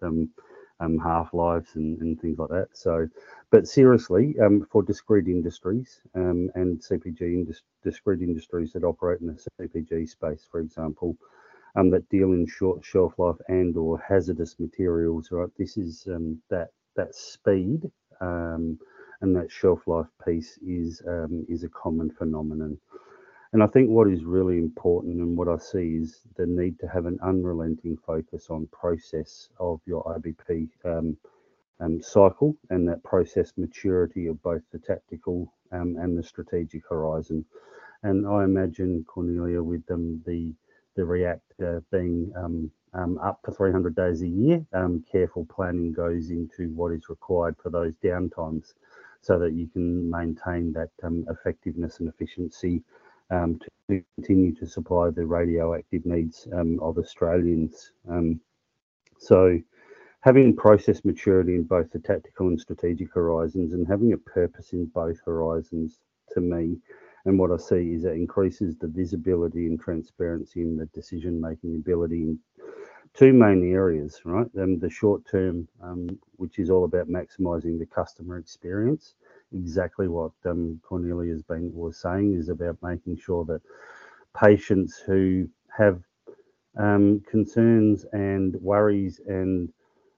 Um, 0.80 0.98
half 0.98 1.34
lives 1.34 1.70
and, 1.76 2.00
and 2.00 2.20
things 2.20 2.38
like 2.38 2.50
that. 2.50 2.68
So, 2.72 3.08
but 3.50 3.68
seriously, 3.68 4.36
um, 4.44 4.66
for 4.70 4.82
discrete 4.82 5.28
industries 5.28 6.00
um, 6.14 6.50
and 6.54 6.80
CPG 6.80 7.22
indus- 7.22 7.62
discrete 7.84 8.22
industries 8.22 8.72
that 8.74 8.84
operate 8.84 9.20
in 9.20 9.28
the 9.28 9.34
CPG 9.62 10.08
space, 10.08 10.46
for 10.50 10.60
example, 10.60 11.16
um, 11.76 11.90
that 11.90 12.08
deal 12.08 12.32
in 12.32 12.46
short 12.46 12.84
shelf 12.84 13.14
life 13.18 13.36
and 13.48 13.76
or 13.76 13.98
hazardous 14.00 14.56
materials, 14.60 15.30
right? 15.30 15.48
This 15.58 15.76
is 15.76 16.06
um, 16.08 16.40
that 16.50 16.70
that 16.96 17.14
speed 17.14 17.90
um, 18.20 18.78
and 19.22 19.34
that 19.36 19.50
shelf 19.50 19.86
life 19.86 20.08
piece 20.26 20.58
is 20.66 21.02
is 21.48 21.64
a 21.64 21.68
common 21.70 22.10
phenomenon. 22.10 22.78
And 23.52 23.62
I 23.62 23.66
think 23.66 23.88
what 23.90 24.10
is 24.10 24.24
really 24.24 24.58
important 24.58 25.20
and 25.20 25.36
what 25.36 25.48
I 25.48 25.58
see 25.58 25.96
is 26.02 26.20
the 26.36 26.46
need 26.46 26.78
to 26.80 26.88
have 26.88 27.06
an 27.06 27.18
unrelenting 27.22 27.96
focus 28.06 28.48
on 28.50 28.68
process 28.72 29.48
of 29.58 29.80
your 29.86 30.04
IBP 30.04 30.68
um, 30.84 31.16
um, 31.80 32.02
cycle 32.02 32.56
and 32.70 32.88
that 32.88 33.02
process 33.04 33.52
maturity 33.56 34.26
of 34.26 34.42
both 34.42 34.62
the 34.72 34.78
tactical 34.78 35.52
um, 35.72 35.96
and 36.00 36.16
the 36.18 36.22
strategic 36.22 36.82
horizon. 36.88 37.44
And 38.02 38.26
I 38.26 38.44
imagine 38.44 39.04
Cornelia 39.08 39.62
with 39.62 39.86
them 39.86 40.22
the 40.26 40.54
the 40.96 41.04
reactor 41.04 41.84
being 41.92 42.32
um, 42.36 42.70
um, 42.94 43.18
up 43.18 43.40
for 43.44 43.52
300 43.52 43.94
days 43.94 44.22
a 44.22 44.28
year. 44.28 44.66
Um, 44.72 45.04
careful 45.10 45.46
planning 45.46 45.92
goes 45.92 46.30
into 46.30 46.70
what 46.74 46.92
is 46.92 47.08
required 47.08 47.56
for 47.62 47.70
those 47.70 47.94
downtimes, 48.04 48.74
so 49.22 49.38
that 49.38 49.52
you 49.54 49.68
can 49.68 50.10
maintain 50.10 50.72
that 50.72 50.90
effectiveness 51.30 52.00
and 52.00 52.08
efficiency 52.08 52.82
um, 53.30 53.58
to 53.90 54.02
continue 54.16 54.54
to 54.54 54.66
supply 54.66 55.10
the 55.10 55.24
radioactive 55.24 56.04
needs 56.06 56.46
um, 56.52 56.78
of 56.80 56.98
Australians. 56.98 57.92
so 59.18 59.60
having 60.20 60.54
process 60.54 61.04
maturity 61.04 61.54
in 61.54 61.62
both 61.62 61.90
the 61.92 61.98
tactical 61.98 62.48
and 62.48 62.60
strategic 62.60 63.12
horizons 63.12 63.72
and 63.72 63.86
having 63.86 64.12
a 64.12 64.18
purpose 64.18 64.72
in 64.72 64.86
both 64.86 65.18
horizons 65.24 66.00
to 66.32 66.40
me 66.40 66.76
and 67.24 67.38
what 67.38 67.52
I 67.52 67.56
see 67.56 67.92
is 67.94 68.04
it 68.04 68.14
increases 68.14 68.76
the 68.76 68.86
visibility 68.88 69.66
and 69.66 69.78
transparency 69.78 70.62
in 70.62 70.76
the 70.76 70.86
decision 70.86 71.40
making 71.40 71.76
ability 71.76 72.22
in 72.22 72.38
two 73.14 73.32
main 73.32 73.70
areas, 73.70 74.20
right? 74.24 74.46
Um, 74.58 74.78
the 74.78 74.88
short 74.88 75.26
term, 75.30 75.68
um, 75.82 76.18
which 76.36 76.58
is 76.58 76.70
all 76.70 76.84
about 76.84 77.08
maximizing 77.08 77.78
the 77.78 77.86
customer 77.86 78.38
experience. 78.38 79.14
Exactly 79.54 80.08
what 80.08 80.32
um, 80.46 80.80
Cornelia 80.82 81.32
has 81.32 81.42
been 81.42 81.72
was 81.74 81.96
saying 81.98 82.34
is 82.34 82.48
about 82.50 82.76
making 82.82 83.16
sure 83.18 83.44
that 83.46 83.62
patients 84.38 84.98
who 84.98 85.48
have 85.76 86.02
um, 86.78 87.20
concerns 87.30 88.04
and 88.12 88.56
worries 88.60 89.20
and 89.26 89.72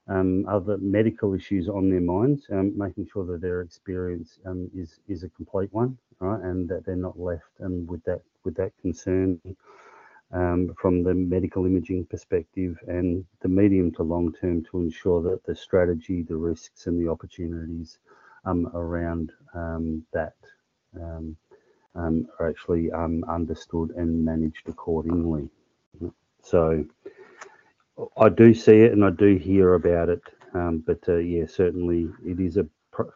um, 0.08 0.44
other 0.48 0.78
medical 0.78 1.34
issues 1.34 1.68
on 1.68 1.90
their 1.90 2.00
minds, 2.00 2.46
um, 2.52 2.76
making 2.76 3.06
sure 3.12 3.24
that 3.26 3.40
their 3.40 3.62
experience 3.62 4.38
um, 4.46 4.68
is 4.74 5.00
is 5.08 5.22
a 5.24 5.28
complete 5.30 5.72
one, 5.72 5.96
right, 6.20 6.42
and 6.42 6.68
that 6.68 6.84
they're 6.84 6.96
not 6.96 7.18
left 7.18 7.52
um, 7.64 7.86
with 7.86 8.02
that 8.04 8.22
with 8.44 8.56
that 8.56 8.72
concern 8.82 9.40
um, 10.32 10.74
from 10.80 11.02
the 11.04 11.14
medical 11.14 11.66
imaging 11.66 12.04
perspective 12.06 12.76
and 12.88 13.24
the 13.42 13.48
medium 13.48 13.92
to 13.92 14.02
long 14.02 14.32
term 14.32 14.64
to 14.64 14.78
ensure 14.80 15.22
that 15.22 15.44
the 15.44 15.54
strategy, 15.54 16.22
the 16.22 16.36
risks, 16.36 16.86
and 16.86 17.00
the 17.00 17.10
opportunities 17.10 17.98
around 18.46 19.32
that 20.12 20.34
are 21.94 22.48
actually 22.48 22.90
understood 22.92 23.90
and 23.96 24.24
managed 24.24 24.68
accordingly. 24.68 25.48
So 26.42 26.84
I 28.16 28.28
do 28.28 28.54
see 28.54 28.80
it 28.80 28.92
and 28.92 29.04
I 29.04 29.10
do 29.10 29.36
hear 29.36 29.74
about 29.74 30.08
it, 30.08 30.22
um, 30.54 30.82
but 30.86 31.00
uh, 31.08 31.16
yeah, 31.16 31.46
certainly 31.46 32.08
it 32.24 32.40
is 32.40 32.56
a 32.56 32.66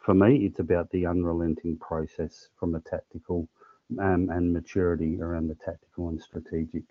for 0.03 0.13
me. 0.13 0.45
It's 0.45 0.59
about 0.59 0.89
the 0.91 1.05
unrelenting 1.05 1.77
process 1.77 2.49
from 2.59 2.75
a 2.75 2.79
tactical 2.81 3.47
um, 3.99 4.29
and 4.29 4.51
maturity 4.53 5.19
around 5.21 5.47
the 5.47 5.55
tactical 5.55 6.09
and 6.09 6.21
strategic 6.21 6.83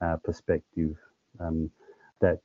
uh, 0.00 0.16
perspective 0.16 0.96
um, 1.40 1.70
that 2.20 2.40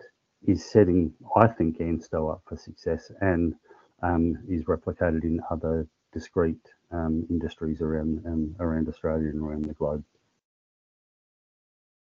is 0.46 0.64
setting, 0.66 1.14
I 1.36 1.48
think, 1.48 1.80
ANSTO 1.80 2.32
up 2.32 2.42
for 2.48 2.58
success 2.58 3.12
and 3.22 3.56
um, 4.02 4.38
is 4.48 4.64
replicated 4.66 5.24
in 5.24 5.42
other 5.50 5.88
discrete 6.14 6.72
um, 6.92 7.26
industries 7.30 7.82
around 7.82 8.24
um, 8.26 8.56
around 8.60 8.88
Australia 8.88 9.30
and 9.30 9.42
around 9.42 9.66
the 9.66 9.74
globe. 9.74 10.04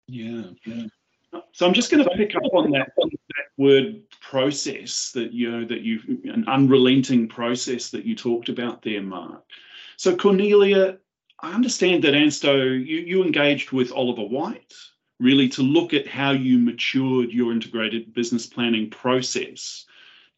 Yeah, 0.07 0.43
yeah. 0.65 0.87
So 1.53 1.65
I'm 1.65 1.73
just 1.73 1.91
going 1.91 2.03
to 2.03 2.09
pick 2.11 2.35
up 2.35 2.43
on 2.53 2.71
that, 2.71 2.91
on 3.01 3.09
that 3.09 3.45
word 3.57 4.01
process 4.19 5.11
that 5.13 5.31
you 5.31 5.49
know 5.51 5.65
that 5.65 5.81
you 5.81 5.99
an 6.25 6.45
unrelenting 6.47 7.27
process 7.27 7.89
that 7.91 8.05
you 8.05 8.15
talked 8.15 8.49
about 8.49 8.81
there, 8.81 9.01
Mark. 9.01 9.43
So 9.97 10.15
Cornelia, 10.15 10.97
I 11.39 11.53
understand 11.53 12.03
that 12.03 12.13
ANSTO 12.13 12.85
you, 12.85 12.97
you 12.97 13.23
engaged 13.23 13.71
with 13.71 13.91
Oliver 13.91 14.25
Wight 14.25 14.73
really 15.19 15.47
to 15.49 15.61
look 15.61 15.93
at 15.93 16.07
how 16.07 16.31
you 16.31 16.57
matured 16.57 17.31
your 17.31 17.51
integrated 17.51 18.13
business 18.13 18.47
planning 18.47 18.89
process 18.89 19.85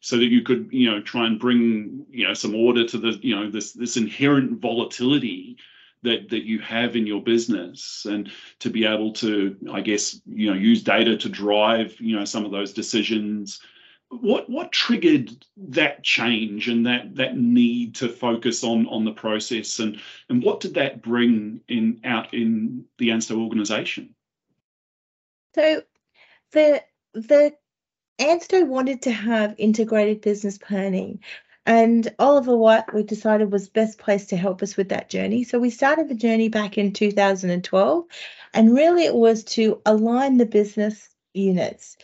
so 0.04 0.18
that 0.18 0.26
you 0.26 0.42
could 0.42 0.68
you 0.70 0.90
know 0.90 1.00
try 1.00 1.26
and 1.26 1.40
bring 1.40 2.04
you 2.10 2.28
know 2.28 2.34
some 2.34 2.54
order 2.54 2.86
to 2.86 2.98
the 2.98 3.18
you 3.22 3.34
know 3.34 3.50
this 3.50 3.72
this 3.72 3.96
inherent 3.96 4.60
volatility 4.60 5.56
that 6.02 6.28
that 6.28 6.44
you 6.44 6.58
have 6.58 6.94
in 6.94 7.06
your 7.06 7.22
business. 7.22 8.06
And 8.06 8.30
to 8.58 8.68
be 8.68 8.84
able 8.84 9.14
to 9.14 9.56
i 9.72 9.80
guess 9.80 10.20
you 10.26 10.50
know 10.50 10.56
use 10.56 10.82
data 10.82 11.16
to 11.16 11.28
drive 11.30 11.98
you 12.00 12.14
know 12.16 12.26
some 12.26 12.44
of 12.44 12.50
those 12.50 12.74
decisions. 12.74 13.60
What 14.10 14.50
what 14.50 14.72
triggered 14.72 15.30
that 15.56 16.02
change 16.02 16.68
and 16.68 16.84
that 16.84 17.14
that 17.16 17.38
need 17.38 17.94
to 17.94 18.10
focus 18.10 18.62
on 18.62 18.86
on 18.88 19.06
the 19.06 19.12
process? 19.12 19.78
And 19.78 19.98
and 20.28 20.42
what 20.42 20.60
did 20.60 20.74
that 20.74 21.00
bring 21.00 21.62
in 21.66 22.02
out 22.04 22.34
in 22.34 22.84
the 22.98 23.08
ANSTO 23.08 23.42
organization? 23.42 24.14
So 25.54 25.82
the 26.52 26.82
the 27.14 27.54
ANSTO 28.18 28.64
wanted 28.66 29.02
to 29.02 29.12
have 29.12 29.54
integrated 29.58 30.20
business 30.20 30.58
planning 30.58 31.20
and 31.66 32.14
Oliver 32.18 32.56
Wight, 32.56 32.92
we 32.92 33.02
decided 33.02 33.50
was 33.50 33.68
best 33.68 33.98
placed 33.98 34.28
to 34.30 34.36
help 34.36 34.62
us 34.62 34.76
with 34.76 34.90
that 34.90 35.08
journey. 35.08 35.44
So 35.44 35.58
we 35.58 35.70
started 35.70 36.08
the 36.08 36.14
journey 36.14 36.48
back 36.48 36.76
in 36.76 36.92
2012, 36.92 38.04
and 38.52 38.74
really 38.74 39.04
it 39.04 39.14
was 39.14 39.44
to 39.44 39.80
align 39.86 40.36
the 40.36 40.46
business 40.46 41.08
units. 41.32 41.96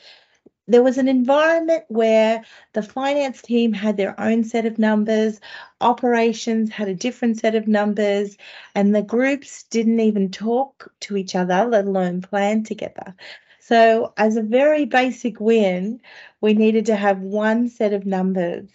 There 0.67 0.83
was 0.83 0.99
an 0.99 1.09
environment 1.09 1.85
where 1.89 2.45
the 2.73 2.83
finance 2.83 3.43
team 3.43 3.73
had 3.73 3.97
their 3.97 4.19
own 4.19 4.45
set 4.45 4.65
of 4.65 4.79
numbers, 4.79 5.41
operations 5.81 6.71
had 6.71 6.89
a 6.89 6.95
different 6.95 7.39
set 7.39 7.55
of 7.55 7.69
numbers, 7.69 8.39
and 8.75 8.95
the 8.95 9.03
groups 9.03 9.65
didn't 9.65 10.01
even 10.01 10.31
talk 10.31 10.91
to 11.01 11.17
each 11.17 11.35
other, 11.35 11.67
let 11.67 11.87
alone 11.87 12.23
plan 12.23 12.63
together. 12.63 13.15
So, 13.71 14.13
as 14.17 14.37
a 14.37 14.43
very 14.43 14.85
basic 14.85 15.39
win, 15.39 16.01
we 16.41 16.55
needed 16.55 16.87
to 16.87 16.97
have 16.97 17.21
one 17.21 17.69
set 17.69 17.93
of 17.93 18.05
numbers. 18.05 18.69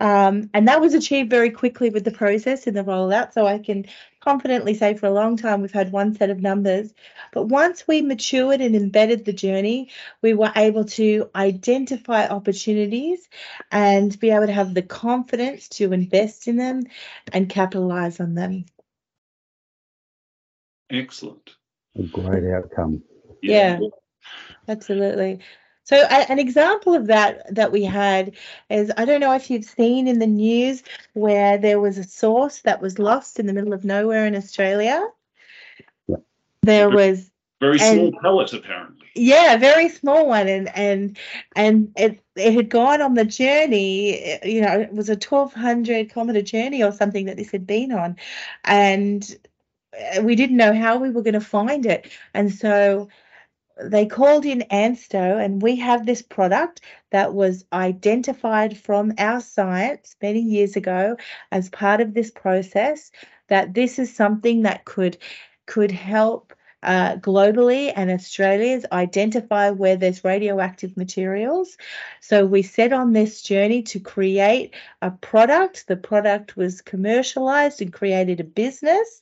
Um, 0.00 0.50
and 0.52 0.68
that 0.68 0.82
was 0.82 0.92
achieved 0.92 1.30
very 1.30 1.48
quickly 1.48 1.88
with 1.88 2.04
the 2.04 2.10
process 2.10 2.66
in 2.66 2.74
the 2.74 2.84
rollout. 2.84 3.32
So 3.32 3.46
I 3.46 3.56
can 3.56 3.86
confidently 4.20 4.74
say 4.74 4.98
for 4.98 5.06
a 5.06 5.12
long 5.14 5.38
time 5.38 5.62
we've 5.62 5.72
had 5.72 5.92
one 5.92 6.14
set 6.14 6.28
of 6.28 6.42
numbers. 6.42 6.92
But 7.32 7.44
once 7.44 7.88
we 7.88 8.02
matured 8.02 8.60
and 8.60 8.76
embedded 8.76 9.24
the 9.24 9.32
journey, 9.32 9.88
we 10.20 10.34
were 10.34 10.52
able 10.54 10.84
to 11.00 11.30
identify 11.34 12.28
opportunities 12.28 13.26
and 13.72 14.18
be 14.20 14.28
able 14.28 14.48
to 14.48 14.52
have 14.52 14.74
the 14.74 14.82
confidence 14.82 15.70
to 15.70 15.94
invest 15.94 16.48
in 16.48 16.58
them 16.58 16.82
and 17.32 17.48
capitalize 17.48 18.20
on 18.20 18.34
them. 18.34 18.66
Excellent. 20.90 21.48
A 21.96 22.02
great 22.02 22.44
outcome. 22.52 23.02
yeah, 23.40 23.78
yeah 23.80 23.88
absolutely. 24.68 25.40
So 25.84 25.96
an 25.96 26.38
example 26.38 26.94
of 26.94 27.08
that 27.08 27.54
that 27.54 27.70
we 27.70 27.84
had 27.84 28.32
is 28.70 28.90
I 28.96 29.04
don't 29.04 29.20
know 29.20 29.34
if 29.34 29.50
you've 29.50 29.66
seen 29.66 30.08
in 30.08 30.18
the 30.18 30.26
news 30.26 30.82
where 31.12 31.58
there 31.58 31.78
was 31.78 31.98
a 31.98 32.04
source 32.04 32.62
that 32.62 32.80
was 32.80 32.98
lost 32.98 33.38
in 33.38 33.46
the 33.46 33.52
middle 33.52 33.74
of 33.74 33.84
nowhere 33.84 34.26
in 34.26 34.34
Australia. 34.34 35.06
There 36.62 36.88
was 36.88 37.30
very 37.60 37.78
small 37.78 38.06
and, 38.06 38.16
pellet 38.20 38.52
apparently. 38.54 39.06
Yeah, 39.14 39.58
very 39.58 39.90
small 39.90 40.26
one 40.26 40.48
and 40.48 40.74
and 40.74 41.18
and 41.54 41.92
it 41.96 42.20
it 42.34 42.54
had 42.54 42.70
gone 42.70 43.02
on 43.02 43.12
the 43.12 43.26
journey, 43.26 44.18
eh, 44.20 44.46
you 44.46 44.62
know, 44.62 44.80
it 44.80 44.92
was 44.92 45.10
a 45.10 45.16
1200 45.16 46.10
kilometer 46.10 46.40
journey 46.42 46.82
or 46.82 46.92
something 46.92 47.26
that 47.26 47.36
this 47.36 47.50
had 47.50 47.66
been 47.66 47.92
on 47.92 48.16
and 48.64 49.36
eh, 49.92 50.20
we 50.20 50.34
didn't 50.34 50.56
know 50.56 50.74
how 50.74 50.96
we 50.96 51.10
were 51.10 51.22
going 51.22 51.34
to 51.34 51.40
find 51.40 51.84
it. 51.84 52.10
And 52.32 52.52
so 52.52 53.08
they 53.80 54.06
called 54.06 54.44
in 54.44 54.62
ANSTO, 54.70 55.38
and 55.38 55.60
we 55.62 55.76
have 55.76 56.06
this 56.06 56.22
product 56.22 56.80
that 57.10 57.34
was 57.34 57.64
identified 57.72 58.76
from 58.78 59.12
our 59.18 59.40
science 59.40 60.16
many 60.22 60.40
years 60.40 60.76
ago 60.76 61.16
as 61.50 61.68
part 61.70 62.00
of 62.00 62.14
this 62.14 62.30
process. 62.30 63.10
That 63.48 63.74
this 63.74 63.98
is 63.98 64.14
something 64.14 64.62
that 64.62 64.84
could 64.84 65.18
could 65.66 65.90
help 65.90 66.54
uh, 66.84 67.16
globally 67.16 67.92
and 67.94 68.10
Australia's 68.10 68.84
identify 68.92 69.70
where 69.70 69.96
there's 69.96 70.24
radioactive 70.24 70.96
materials. 70.96 71.76
So 72.20 72.46
we 72.46 72.62
set 72.62 72.92
on 72.92 73.12
this 73.12 73.42
journey 73.42 73.82
to 73.84 74.00
create 74.00 74.74
a 75.02 75.10
product. 75.10 75.86
The 75.86 75.96
product 75.96 76.56
was 76.56 76.82
commercialized 76.82 77.80
and 77.80 77.92
created 77.92 78.40
a 78.40 78.44
business. 78.44 79.20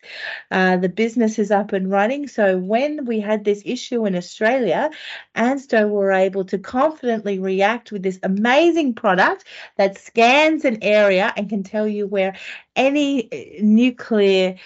Uh, 0.51 0.77
the 0.77 0.89
business 0.89 1.39
is 1.39 1.51
up 1.51 1.73
and 1.73 1.91
running. 1.91 2.29
So 2.29 2.59
when 2.59 3.05
we 3.07 3.21
had 3.21 3.45
this 3.45 3.63
issue 3.65 4.07
in 4.07 4.17
Australia, 4.17 4.91
ANSTO 5.35 5.89
were 5.89 6.13
able 6.13 6.45
to 6.47 6.59
confidently 6.59 7.39
react 7.39 7.93
with 7.93 8.03
this 8.03 8.19
amazing 8.23 8.95
product 8.95 9.45
that 9.77 9.99
scans 9.99 10.65
an 10.65 10.79
area 10.83 11.33
and 11.37 11.49
can 11.49 11.63
tell 11.63 11.87
you 11.87 12.07
where 12.07 12.37
any 12.77 13.33
uh, 13.33 13.63
nuclear, 13.63 14.57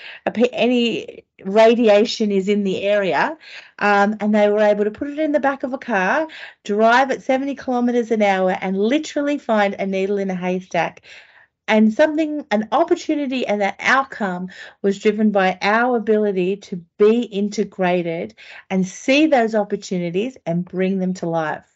any 0.52 1.25
radiation 1.44 2.32
is 2.32 2.48
in 2.48 2.64
the 2.64 2.82
area. 2.82 3.36
Um, 3.78 4.16
and 4.20 4.34
they 4.34 4.48
were 4.48 4.60
able 4.60 4.84
to 4.84 4.90
put 4.90 5.10
it 5.10 5.18
in 5.18 5.32
the 5.32 5.40
back 5.40 5.62
of 5.62 5.72
a 5.72 5.78
car, 5.78 6.28
drive 6.64 7.10
at 7.10 7.22
70 7.22 7.54
kilometers 7.56 8.10
an 8.10 8.22
hour, 8.22 8.56
and 8.60 8.78
literally 8.78 9.38
find 9.38 9.74
a 9.74 9.86
needle 9.86 10.18
in 10.18 10.30
a 10.30 10.34
haystack. 10.34 11.02
And 11.68 11.92
something, 11.92 12.46
an 12.52 12.68
opportunity, 12.70 13.44
and 13.44 13.60
that 13.60 13.76
outcome 13.80 14.50
was 14.82 15.00
driven 15.00 15.32
by 15.32 15.58
our 15.60 15.96
ability 15.96 16.58
to 16.58 16.84
be 16.96 17.22
integrated 17.22 18.34
and 18.70 18.86
see 18.86 19.26
those 19.26 19.56
opportunities 19.56 20.36
and 20.46 20.64
bring 20.64 20.98
them 20.98 21.14
to 21.14 21.28
life. 21.28 21.66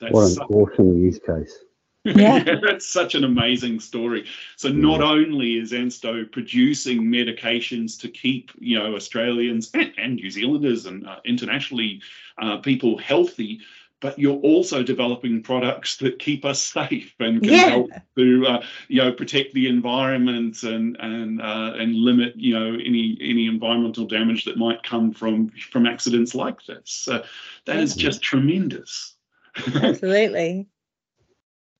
That's 0.00 0.12
what 0.12 0.24
an 0.24 0.34
so- 0.34 0.44
awesome 0.46 1.02
use 1.02 1.20
case. 1.24 1.56
Yeah. 2.04 2.42
that's 2.62 2.86
such 2.86 3.14
an 3.14 3.24
amazing 3.24 3.80
story. 3.80 4.26
So 4.56 4.70
not 4.70 5.02
only 5.02 5.58
is 5.58 5.72
Ansto 5.72 6.30
producing 6.30 7.02
medications 7.02 7.98
to 8.00 8.08
keep 8.08 8.50
you 8.58 8.78
know 8.78 8.94
Australians 8.94 9.70
and, 9.74 9.92
and 9.98 10.14
New 10.16 10.30
Zealanders 10.30 10.86
and 10.86 11.06
uh, 11.06 11.20
internationally 11.24 12.00
uh, 12.38 12.58
people 12.58 12.96
healthy, 12.96 13.60
but 14.00 14.18
you're 14.18 14.38
also 14.38 14.82
developing 14.82 15.42
products 15.42 15.98
that 15.98 16.18
keep 16.18 16.44
us 16.44 16.62
safe 16.62 17.14
and 17.20 17.42
can 17.42 17.52
yeah. 17.52 17.68
help 17.68 17.90
to 18.16 18.46
uh, 18.46 18.62
you 18.88 19.02
know 19.02 19.12
protect 19.12 19.52
the 19.52 19.68
environment 19.68 20.62
and 20.62 20.96
and 21.00 21.40
uh, 21.40 21.74
and 21.76 21.94
limit 21.94 22.34
you 22.36 22.58
know 22.58 22.74
any 22.74 23.16
any 23.20 23.46
environmental 23.46 24.06
damage 24.06 24.44
that 24.46 24.56
might 24.56 24.82
come 24.82 25.12
from 25.12 25.50
from 25.70 25.86
accidents 25.86 26.34
like 26.34 26.64
this. 26.64 26.82
So 26.84 27.22
that 27.66 27.76
is 27.76 27.94
just 27.94 28.22
tremendous. 28.22 29.16
Absolutely. 29.74 30.66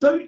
So, 0.02 0.26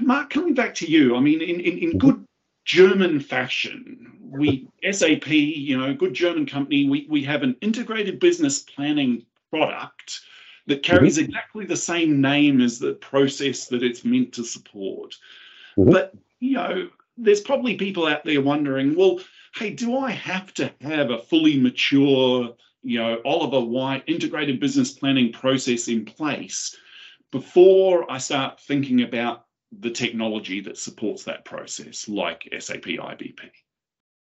Mark, 0.00 0.30
coming 0.30 0.54
back 0.54 0.74
to 0.76 0.90
you, 0.90 1.16
I 1.16 1.20
mean, 1.20 1.40
in, 1.40 1.60
in, 1.60 1.78
in 1.78 1.98
good 1.98 2.24
German 2.64 3.20
fashion, 3.20 4.18
we 4.20 4.68
SAP, 4.90 5.28
you 5.28 5.78
know, 5.78 5.94
good 5.94 6.14
German 6.14 6.46
company, 6.46 6.88
we, 6.88 7.06
we 7.08 7.24
have 7.24 7.42
an 7.42 7.56
integrated 7.60 8.20
business 8.20 8.60
planning 8.60 9.24
product 9.50 10.20
that 10.66 10.82
carries 10.82 11.16
mm-hmm. 11.16 11.26
exactly 11.26 11.64
the 11.64 11.76
same 11.76 12.20
name 12.20 12.60
as 12.60 12.78
the 12.78 12.94
process 12.94 13.66
that 13.68 13.82
it's 13.82 14.04
meant 14.04 14.32
to 14.34 14.44
support. 14.44 15.16
Mm-hmm. 15.76 15.90
But, 15.90 16.14
you 16.40 16.54
know, 16.54 16.88
there's 17.16 17.40
probably 17.40 17.76
people 17.76 18.06
out 18.06 18.24
there 18.24 18.42
wondering, 18.42 18.94
well, 18.94 19.20
hey, 19.54 19.70
do 19.70 19.96
I 19.98 20.10
have 20.10 20.52
to 20.54 20.70
have 20.82 21.10
a 21.10 21.18
fully 21.18 21.58
mature, 21.58 22.54
you 22.82 22.98
know, 22.98 23.20
Oliver 23.24 23.60
Wight 23.60 24.04
integrated 24.06 24.60
business 24.60 24.92
planning 24.92 25.32
process 25.32 25.88
in 25.88 26.04
place 26.04 26.76
before 27.30 28.10
I 28.10 28.18
start 28.18 28.60
thinking 28.60 29.02
about 29.02 29.46
the 29.78 29.90
technology 29.90 30.60
that 30.60 30.76
supports 30.76 31.24
that 31.24 31.44
process, 31.44 32.08
like 32.08 32.48
SAP 32.58 32.82
IBP? 32.82 33.38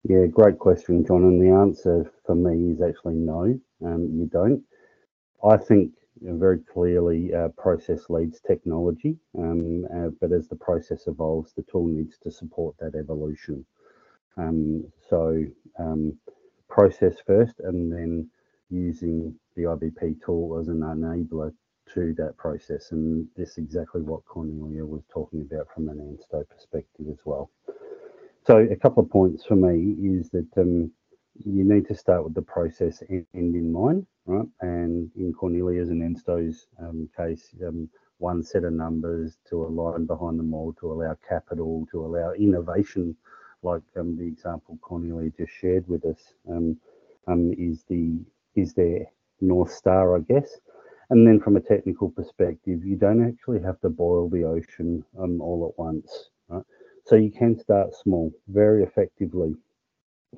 Yeah, 0.08 0.26
great 0.28 0.60
question, 0.60 1.06
Jon. 1.06 1.24
And 1.24 1.42
the 1.42 1.54
answer 1.54 2.12
for 2.26 2.36
me 2.36 2.74
is 2.74 2.82
actually 2.82 3.16
no, 3.16 3.60
um, 3.84 4.10
you 4.14 4.30
don't. 4.32 4.64
I 5.44 5.58
think 5.58 5.92
very 6.22 6.60
clearly 6.60 7.34
uh, 7.34 7.50
process 7.58 8.10
leads 8.10 8.40
technology, 8.40 9.18
um, 9.38 9.86
uh, 9.94 10.10
but 10.22 10.32
as 10.32 10.48
the 10.48 10.56
process 10.56 11.08
evolves, 11.08 11.54
the 11.54 11.64
tool 11.64 11.88
needs 11.88 12.18
to 12.20 12.32
support 12.32 12.76
that 12.80 12.96
evolution. 12.96 13.66
Um, 14.38 14.86
so, 15.10 15.44
um, 15.80 16.18
process 16.70 17.16
first, 17.26 17.60
and 17.60 17.92
then 17.92 18.30
using 18.70 19.36
the 19.56 19.64
IBP 19.64 20.24
tool 20.24 20.58
as 20.60 20.68
an 20.68 20.80
enabler 20.80 21.54
to 21.94 22.14
that 22.18 22.38
process. 22.38 22.92
And 22.92 23.28
this 23.36 23.52
is 23.52 23.58
exactly 23.60 24.02
what 24.02 24.26
Cornelia 24.26 24.86
was 24.86 25.04
talking 25.12 25.42
about 25.42 25.68
from 25.74 25.90
an 25.90 25.98
Ansto 26.00 26.48
perspective 26.50 27.08
as 27.12 27.20
well. 27.26 27.50
So 28.46 28.58
a 28.60 28.76
couple 28.76 29.04
of 29.04 29.10
points 29.10 29.46
for 29.46 29.56
me 29.56 29.96
is 30.20 30.30
that 30.32 30.48
um, 30.58 30.92
you 31.46 31.64
need 31.64 31.88
to 31.88 31.96
start 31.96 32.24
with 32.24 32.34
the 32.36 32.42
process 32.42 33.04
end 33.10 33.26
in 33.34 33.72
mind, 33.72 34.06
right? 34.26 34.48
And 34.62 35.12
in 35.18 35.34
Cornelia's 35.34 35.90
and 35.90 36.02
Ansto's 36.02 36.68
um, 36.80 37.10
case, 37.18 37.50
um, 37.68 37.90
one 38.20 38.44
set 38.44 38.64
of 38.64 38.74
numbers 38.74 39.38
to 39.50 39.64
align 39.66 40.06
behind 40.06 40.40
them 40.40 40.54
all, 40.54 40.74
to 40.80 40.92
allow 40.92 41.18
capital, 41.28 41.88
to 41.92 42.06
allow 42.06 42.34
innovation, 42.34 43.16
like 43.64 43.84
um, 43.98 44.18
the 44.18 44.26
example 44.26 44.78
Cornelia 44.82 45.32
just 45.38 45.54
shared 45.54 45.88
with 45.88 46.06
us, 46.06 46.34
um, 46.50 46.78
um, 47.28 47.54
is 47.58 47.84
the 47.90 48.18
is 48.56 48.74
their 48.74 49.06
north 49.42 49.72
star, 49.72 50.18
I 50.18 50.22
guess. 50.22 50.60
And 51.10 51.28
then 51.28 51.40
from 51.40 51.56
a 51.56 51.62
technical 51.62 52.10
perspective, 52.10 52.84
you 52.84 52.96
don't 52.96 53.26
actually 53.26 53.62
have 53.62 53.80
to 53.82 53.90
boil 53.90 54.30
the 54.30 54.44
ocean 54.44 55.04
um, 55.20 55.42
all 55.42 55.68
at 55.70 55.78
once. 55.80 56.30
Right? 56.50 56.64
So 57.06 57.16
you 57.16 57.32
can 57.32 57.58
start 57.60 57.94
small, 57.94 58.32
very 58.48 58.84
effectively, 58.84 59.56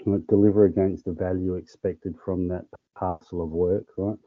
right? 0.05 0.27
deliver 0.27 0.65
against 0.65 1.05
the 1.05 1.13
value 1.13 1.55
expected 1.55 2.15
from 2.23 2.47
that 2.49 2.65
parcel 2.95 3.41
of 3.41 3.49
work, 3.49 3.85
right? 3.97 4.17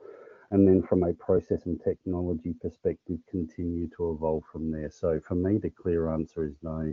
And 0.51 0.67
then 0.67 0.83
from 0.83 1.05
a 1.05 1.13
process 1.13 1.67
and 1.67 1.81
technology 1.81 2.55
perspective, 2.61 3.19
continue 3.31 3.89
to 3.97 4.13
evolve 4.13 4.45
from 4.51 4.71
there. 4.71 4.91
So 4.91 5.21
for 5.27 5.35
me, 5.35 5.59
the 5.59 5.71
clear 5.71 6.09
answer 6.13 6.45
is 6.45 6.57
no. 6.63 6.93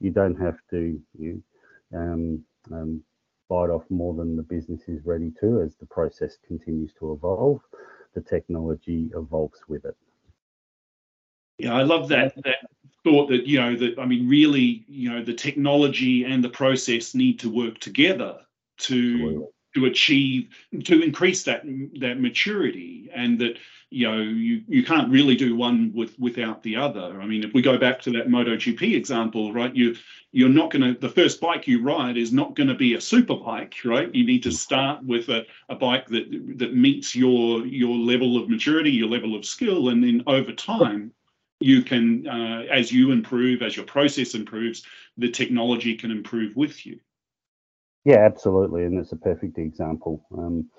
You 0.00 0.10
don't 0.10 0.38
have 0.40 0.58
to 0.70 1.00
you, 1.18 1.42
um, 1.94 2.44
um, 2.70 3.02
bite 3.48 3.70
off 3.70 3.84
more 3.90 4.14
than 4.14 4.36
the 4.36 4.42
business 4.42 4.82
is 4.88 5.04
ready 5.04 5.32
to 5.40 5.62
as 5.62 5.74
the 5.76 5.86
process 5.86 6.36
continues 6.46 6.92
to 7.00 7.12
evolve 7.12 7.60
the 8.14 8.20
technology 8.20 9.10
evolves 9.14 9.60
with 9.68 9.84
it. 9.84 9.96
Yeah, 11.58 11.74
I 11.74 11.82
love 11.82 12.08
that 12.08 12.34
that 12.44 12.56
thought 13.04 13.28
that 13.30 13.46
you 13.46 13.60
know 13.60 13.76
that 13.76 13.98
I 13.98 14.06
mean 14.06 14.28
really 14.28 14.84
you 14.88 15.10
know 15.10 15.22
the 15.22 15.34
technology 15.34 16.24
and 16.24 16.42
the 16.42 16.48
process 16.48 17.14
need 17.14 17.38
to 17.40 17.50
work 17.50 17.78
together 17.78 18.38
to 18.78 19.14
Absolutely 19.14 19.46
to 19.74 19.86
achieve 19.86 20.48
to 20.84 21.02
increase 21.02 21.44
that 21.44 21.62
that 22.00 22.20
maturity 22.20 23.10
and 23.14 23.38
that 23.38 23.58
you 23.90 24.10
know 24.10 24.20
you 24.20 24.62
you 24.68 24.84
can't 24.84 25.10
really 25.10 25.36
do 25.36 25.56
one 25.56 25.92
with 25.94 26.18
without 26.18 26.62
the 26.62 26.76
other. 26.76 27.20
I 27.20 27.26
mean 27.26 27.44
if 27.44 27.54
we 27.54 27.62
go 27.62 27.78
back 27.78 28.00
to 28.02 28.10
that 28.12 28.28
MotoGP 28.28 28.94
example 28.94 29.52
right 29.52 29.74
you 29.74 29.96
you're 30.32 30.48
not 30.48 30.70
going 30.70 30.82
to 30.82 30.98
the 30.98 31.08
first 31.08 31.40
bike 31.40 31.66
you 31.66 31.82
ride 31.82 32.16
is 32.16 32.32
not 32.32 32.54
going 32.54 32.68
to 32.68 32.74
be 32.74 32.94
a 32.94 33.00
super 33.00 33.36
bike 33.36 33.74
right? 33.84 34.14
You 34.14 34.26
need 34.26 34.42
to 34.44 34.52
start 34.52 35.02
with 35.04 35.28
a, 35.28 35.46
a 35.68 35.74
bike 35.74 36.06
that 36.08 36.26
that 36.56 36.74
meets 36.74 37.14
your 37.14 37.66
your 37.66 37.96
level 37.96 38.36
of 38.36 38.48
maturity 38.48 38.90
your 38.90 39.08
level 39.08 39.34
of 39.34 39.44
skill 39.44 39.88
and 39.88 40.02
then 40.02 40.22
over 40.26 40.52
time 40.52 41.12
you 41.60 41.82
can 41.82 42.26
uh, 42.26 42.64
as 42.70 42.90
you 42.92 43.12
improve 43.12 43.62
as 43.62 43.76
your 43.76 43.86
process 43.86 44.34
improves 44.34 44.84
the 45.16 45.30
technology 45.30 45.96
can 45.96 46.10
improve 46.10 46.56
with 46.56 46.84
you 46.84 46.98
yeah, 48.04 48.18
absolutely, 48.24 48.84
and 48.84 48.98
it's 48.98 49.12
a 49.12 49.16
perfect 49.16 49.58
example. 49.58 50.24
Um, 50.36 50.70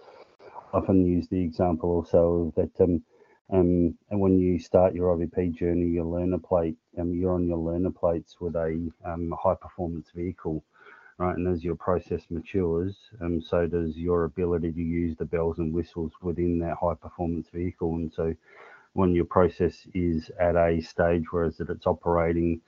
often 0.74 1.06
use 1.06 1.28
the 1.30 1.42
example 1.42 1.90
also 1.92 2.54
that 2.56 2.72
um, 2.84 3.04
um, 3.52 3.96
and 4.12 4.20
when 4.22 4.40
you 4.40 4.60
start 4.60 4.96
your 4.96 5.16
IBP 5.18 5.56
journey, 5.56 5.88
your 5.88 6.06
learner 6.06 6.40
plate, 6.40 6.78
um, 7.00 7.14
you're 7.14 7.34
on 7.34 7.48
your 7.48 7.58
learner 7.58 7.92
plates 7.92 8.38
with 8.42 8.56
a 8.56 8.90
um, 9.06 9.34
high 9.42 9.56
performance 9.56 10.10
vehicle, 10.16 10.64
right? 11.18 11.38
And 11.38 11.48
as 11.48 11.64
your 11.64 11.76
process 11.76 12.24
matures, 12.30 12.98
um, 13.22 13.42
so 13.42 13.68
does 13.68 13.98
your 13.98 14.26
ability 14.26 14.72
to 14.74 14.82
use 14.82 15.18
the 15.18 15.26
bells 15.26 15.60
and 15.60 15.74
whistles 15.74 16.14
within 16.22 16.60
that 16.60 16.78
high 16.82 16.96
performance 16.96 17.48
vehicle. 17.54 17.96
And 17.96 18.14
so 18.14 18.36
when 18.94 19.14
your 19.16 19.26
process 19.26 19.88
is 19.94 20.32
at 20.40 20.56
a 20.56 20.82
stage 20.82 21.32
where 21.32 21.50
that 21.52 21.70
it's 21.70 21.88
operating 21.88 22.62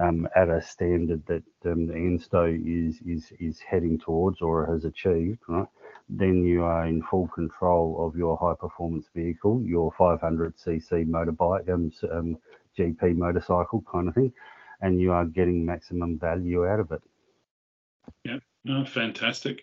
um, 0.00 0.28
at 0.36 0.48
a 0.48 0.62
standard 0.62 1.24
that 1.26 1.42
um, 1.64 1.86
the 1.86 1.94
Ansto 1.94 2.46
is 2.46 3.00
is 3.06 3.32
is 3.40 3.60
heading 3.60 3.98
towards 3.98 4.40
or 4.40 4.66
has 4.66 4.84
achieved, 4.84 5.40
right? 5.48 5.66
Then 6.08 6.44
you 6.44 6.62
are 6.64 6.86
in 6.86 7.02
full 7.02 7.28
control 7.28 8.06
of 8.06 8.16
your 8.16 8.36
high 8.36 8.54
performance 8.58 9.06
vehicle, 9.14 9.62
your 9.64 9.92
500cc 9.92 11.06
motorbike, 11.06 11.68
um, 11.68 11.92
um, 12.10 12.38
GP 12.78 13.16
motorcycle 13.16 13.84
kind 13.90 14.08
of 14.08 14.14
thing, 14.14 14.32
and 14.80 15.00
you 15.00 15.12
are 15.12 15.24
getting 15.24 15.66
maximum 15.66 16.18
value 16.18 16.66
out 16.66 16.80
of 16.80 16.92
it. 16.92 17.02
Yeah, 18.24 18.38
no, 18.64 18.84
fantastic. 18.84 19.62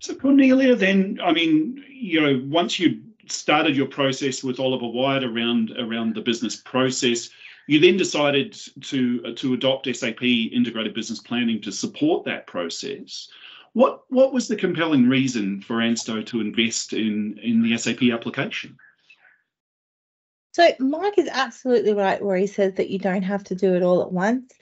So 0.00 0.14
Cornelia, 0.14 0.74
then 0.76 1.18
I 1.22 1.32
mean, 1.32 1.84
you 1.88 2.20
know, 2.20 2.42
once 2.46 2.78
you 2.78 3.02
started 3.26 3.76
your 3.76 3.86
process 3.86 4.42
with 4.42 4.58
Oliver 4.58 4.88
Wight 4.88 5.22
around 5.22 5.72
around 5.78 6.14
the 6.14 6.22
business 6.22 6.56
process 6.56 7.28
you 7.68 7.78
then 7.78 7.96
decided 7.96 8.58
to 8.80 9.22
uh, 9.24 9.32
to 9.36 9.54
adopt 9.54 9.94
SAP 9.94 10.22
integrated 10.22 10.94
business 10.94 11.20
planning 11.20 11.60
to 11.60 11.70
support 11.70 12.24
that 12.24 12.48
process. 12.48 13.28
What 13.74 14.02
what 14.08 14.32
was 14.32 14.48
the 14.48 14.56
compelling 14.56 15.08
reason 15.08 15.60
for 15.60 15.76
Ansto 15.76 16.26
to 16.26 16.40
invest 16.40 16.94
in 16.94 17.38
in 17.42 17.62
the 17.62 17.76
SAP 17.76 18.02
application? 18.04 18.76
So 20.52 20.70
Mike 20.80 21.18
is 21.18 21.28
absolutely 21.30 21.92
right 21.92 22.24
where 22.24 22.38
he 22.38 22.48
says 22.48 22.74
that 22.74 22.90
you 22.90 22.98
don't 22.98 23.22
have 23.22 23.44
to 23.44 23.54
do 23.54 23.76
it 23.76 23.82
all 23.82 24.02
at 24.02 24.10
once. 24.10 24.54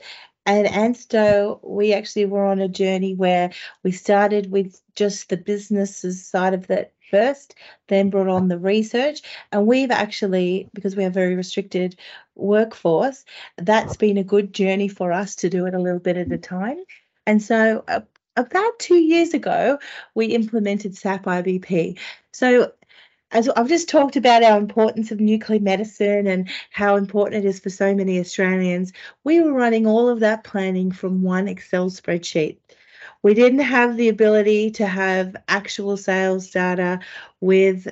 And 0.45 0.67
Ansto, 0.67 1.59
we 1.63 1.93
actually 1.93 2.27
were 2.27 2.45
on 2.45 2.61
a 2.61 2.69
journey 2.69 3.15
where 3.15 3.51
we 3.83 3.93
started 3.93 4.51
with 4.51 4.81
just 4.95 5.29
the 5.29 5.37
businesses 5.37 6.25
side 6.25 6.55
of 6.55 6.67
that 6.67 6.93
first, 7.11 7.55
then 7.89 8.11
brought 8.11 8.29
on 8.29 8.49
the 8.49 8.59
research. 8.59 9.23
And 9.53 9.67
we've 9.67 9.91
actually, 9.91 10.69
because 10.75 10.97
we 10.97 11.03
have 11.03 11.13
a 11.13 11.15
very 11.15 11.35
restricted 11.35 11.97
workforce, 12.35 13.25
that's 13.57 13.97
been 13.97 14.19
a 14.19 14.25
good 14.25 14.53
journey 14.53 14.89
for 14.89 15.13
us 15.13 15.35
to 15.37 15.49
do 15.49 15.67
it 15.67 15.75
a 15.75 15.79
little 15.79 16.01
bit 16.01 16.17
at 16.17 16.33
a 16.33 16.39
time. 16.39 16.79
And 17.27 17.43
so, 17.43 17.85
uh, 17.89 18.01
about 18.37 18.79
two 18.79 18.97
years 18.97 19.33
ago, 19.33 19.79
we 20.15 20.27
implemented 20.27 20.95
SAP 20.97 21.25
IBP. 21.25 21.99
So 22.33 22.73
as 23.31 23.49
I've 23.49 23.69
just 23.69 23.89
talked 23.89 24.17
about 24.17 24.43
our 24.43 24.59
importance 24.59 25.11
of 25.11 25.21
nuclear 25.21 25.61
medicine 25.61 26.27
and 26.27 26.49
how 26.71 26.97
important 26.97 27.45
it 27.45 27.49
is 27.49 27.59
for 27.59 27.71
so 27.71 27.95
many 27.95 28.21
Australians, 28.21 28.93
we 29.25 29.41
were 29.41 29.53
running 29.53 29.87
all 29.87 30.09
of 30.09 30.21
that 30.21 30.45
planning 30.45 30.93
from 30.93 31.23
one 31.23 31.49
Excel 31.49 31.91
spreadsheet. 31.91 32.59
We 33.23 33.35
didn't 33.35 33.61
have 33.61 33.97
the 33.97 34.09
ability 34.09 34.71
to 34.73 34.87
have 34.87 35.37
actual 35.49 35.97
sales 35.97 36.51
data 36.51 37.01
with 37.41 37.89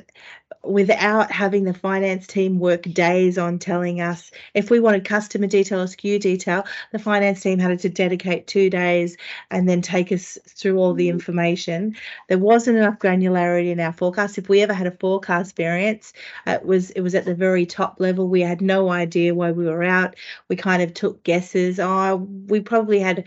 without 0.64 1.30
having 1.30 1.64
the 1.64 1.74
finance 1.74 2.26
team 2.26 2.58
work 2.58 2.82
days 2.82 3.36
on 3.36 3.58
telling 3.58 4.00
us 4.00 4.30
if 4.54 4.70
we 4.70 4.80
wanted 4.80 5.04
customer 5.04 5.46
detail 5.46 5.80
or 5.80 5.84
SKU 5.84 6.20
detail, 6.20 6.64
the 6.92 6.98
finance 6.98 7.40
team 7.40 7.58
had 7.58 7.78
to 7.78 7.88
dedicate 7.88 8.46
two 8.46 8.70
days 8.70 9.16
and 9.50 9.68
then 9.68 9.82
take 9.82 10.10
us 10.10 10.38
through 10.48 10.78
all 10.78 10.94
the 10.94 11.08
mm-hmm. 11.08 11.16
information. 11.16 11.94
There 12.28 12.38
wasn't 12.38 12.78
enough 12.78 12.98
granularity 12.98 13.70
in 13.70 13.80
our 13.80 13.92
forecast. 13.92 14.38
If 14.38 14.48
we 14.48 14.62
ever 14.62 14.72
had 14.72 14.86
a 14.86 14.92
forecast 14.92 15.56
variance, 15.56 16.12
it 16.46 16.64
was 16.64 16.90
it 16.90 17.02
was 17.02 17.14
at 17.14 17.24
the 17.24 17.34
very 17.34 17.66
top 17.66 18.00
level. 18.00 18.28
We 18.28 18.40
had 18.40 18.60
no 18.60 18.90
idea 18.90 19.34
why 19.34 19.52
we 19.52 19.66
were 19.66 19.84
out. 19.84 20.16
We 20.48 20.56
kind 20.56 20.82
of 20.82 20.94
took 20.94 21.22
guesses. 21.24 21.78
Oh, 21.78 22.16
we 22.46 22.60
probably 22.60 23.00
had 23.00 23.24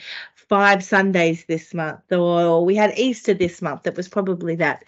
five 0.49 0.83
Sundays 0.83 1.45
this 1.45 1.73
month, 1.73 2.11
or 2.11 2.65
we 2.65 2.75
had 2.75 2.97
Easter 2.97 3.33
this 3.33 3.61
month. 3.61 3.83
That 3.83 3.97
was 3.97 4.07
probably 4.07 4.55
that. 4.55 4.85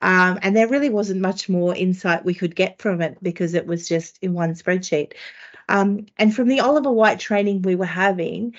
Um, 0.00 0.38
and 0.42 0.56
there 0.56 0.68
really 0.68 0.90
wasn't 0.90 1.20
much 1.20 1.48
more 1.48 1.74
insight 1.74 2.24
we 2.24 2.34
could 2.34 2.56
get 2.56 2.80
from 2.80 3.00
it 3.00 3.18
because 3.22 3.54
it 3.54 3.66
was 3.66 3.88
just 3.88 4.18
in 4.20 4.32
one 4.34 4.54
spreadsheet. 4.54 5.12
Um, 5.68 6.06
and 6.18 6.34
from 6.34 6.48
the 6.48 6.60
Oliver 6.60 6.90
Wight 6.90 7.20
training 7.20 7.62
we 7.62 7.76
were 7.76 7.84
having, 7.86 8.54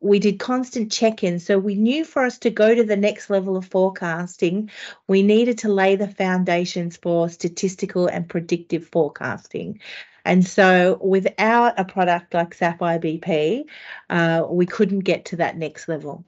we 0.00 0.18
did 0.18 0.38
constant 0.38 0.90
check 0.90 1.22
ins. 1.22 1.46
So 1.46 1.58
we 1.58 1.76
knew 1.76 2.04
for 2.04 2.24
us 2.24 2.38
to 2.38 2.50
go 2.50 2.74
to 2.74 2.84
the 2.84 2.96
next 2.96 3.30
level 3.30 3.56
of 3.56 3.66
forecasting, 3.66 4.70
we 5.06 5.22
needed 5.22 5.58
to 5.58 5.68
lay 5.68 5.96
the 5.96 6.08
foundations 6.08 6.96
for 6.96 7.28
statistical 7.28 8.06
and 8.06 8.28
predictive 8.28 8.86
forecasting. 8.88 9.80
And 10.28 10.46
so 10.46 10.98
without 11.00 11.80
a 11.80 11.86
product 11.86 12.34
like 12.34 12.52
SAP 12.52 12.80
IBP, 12.80 13.64
uh, 14.10 14.46
we 14.50 14.66
couldn't 14.66 15.00
get 15.00 15.24
to 15.26 15.36
that 15.36 15.56
next 15.56 15.88
level. 15.88 16.22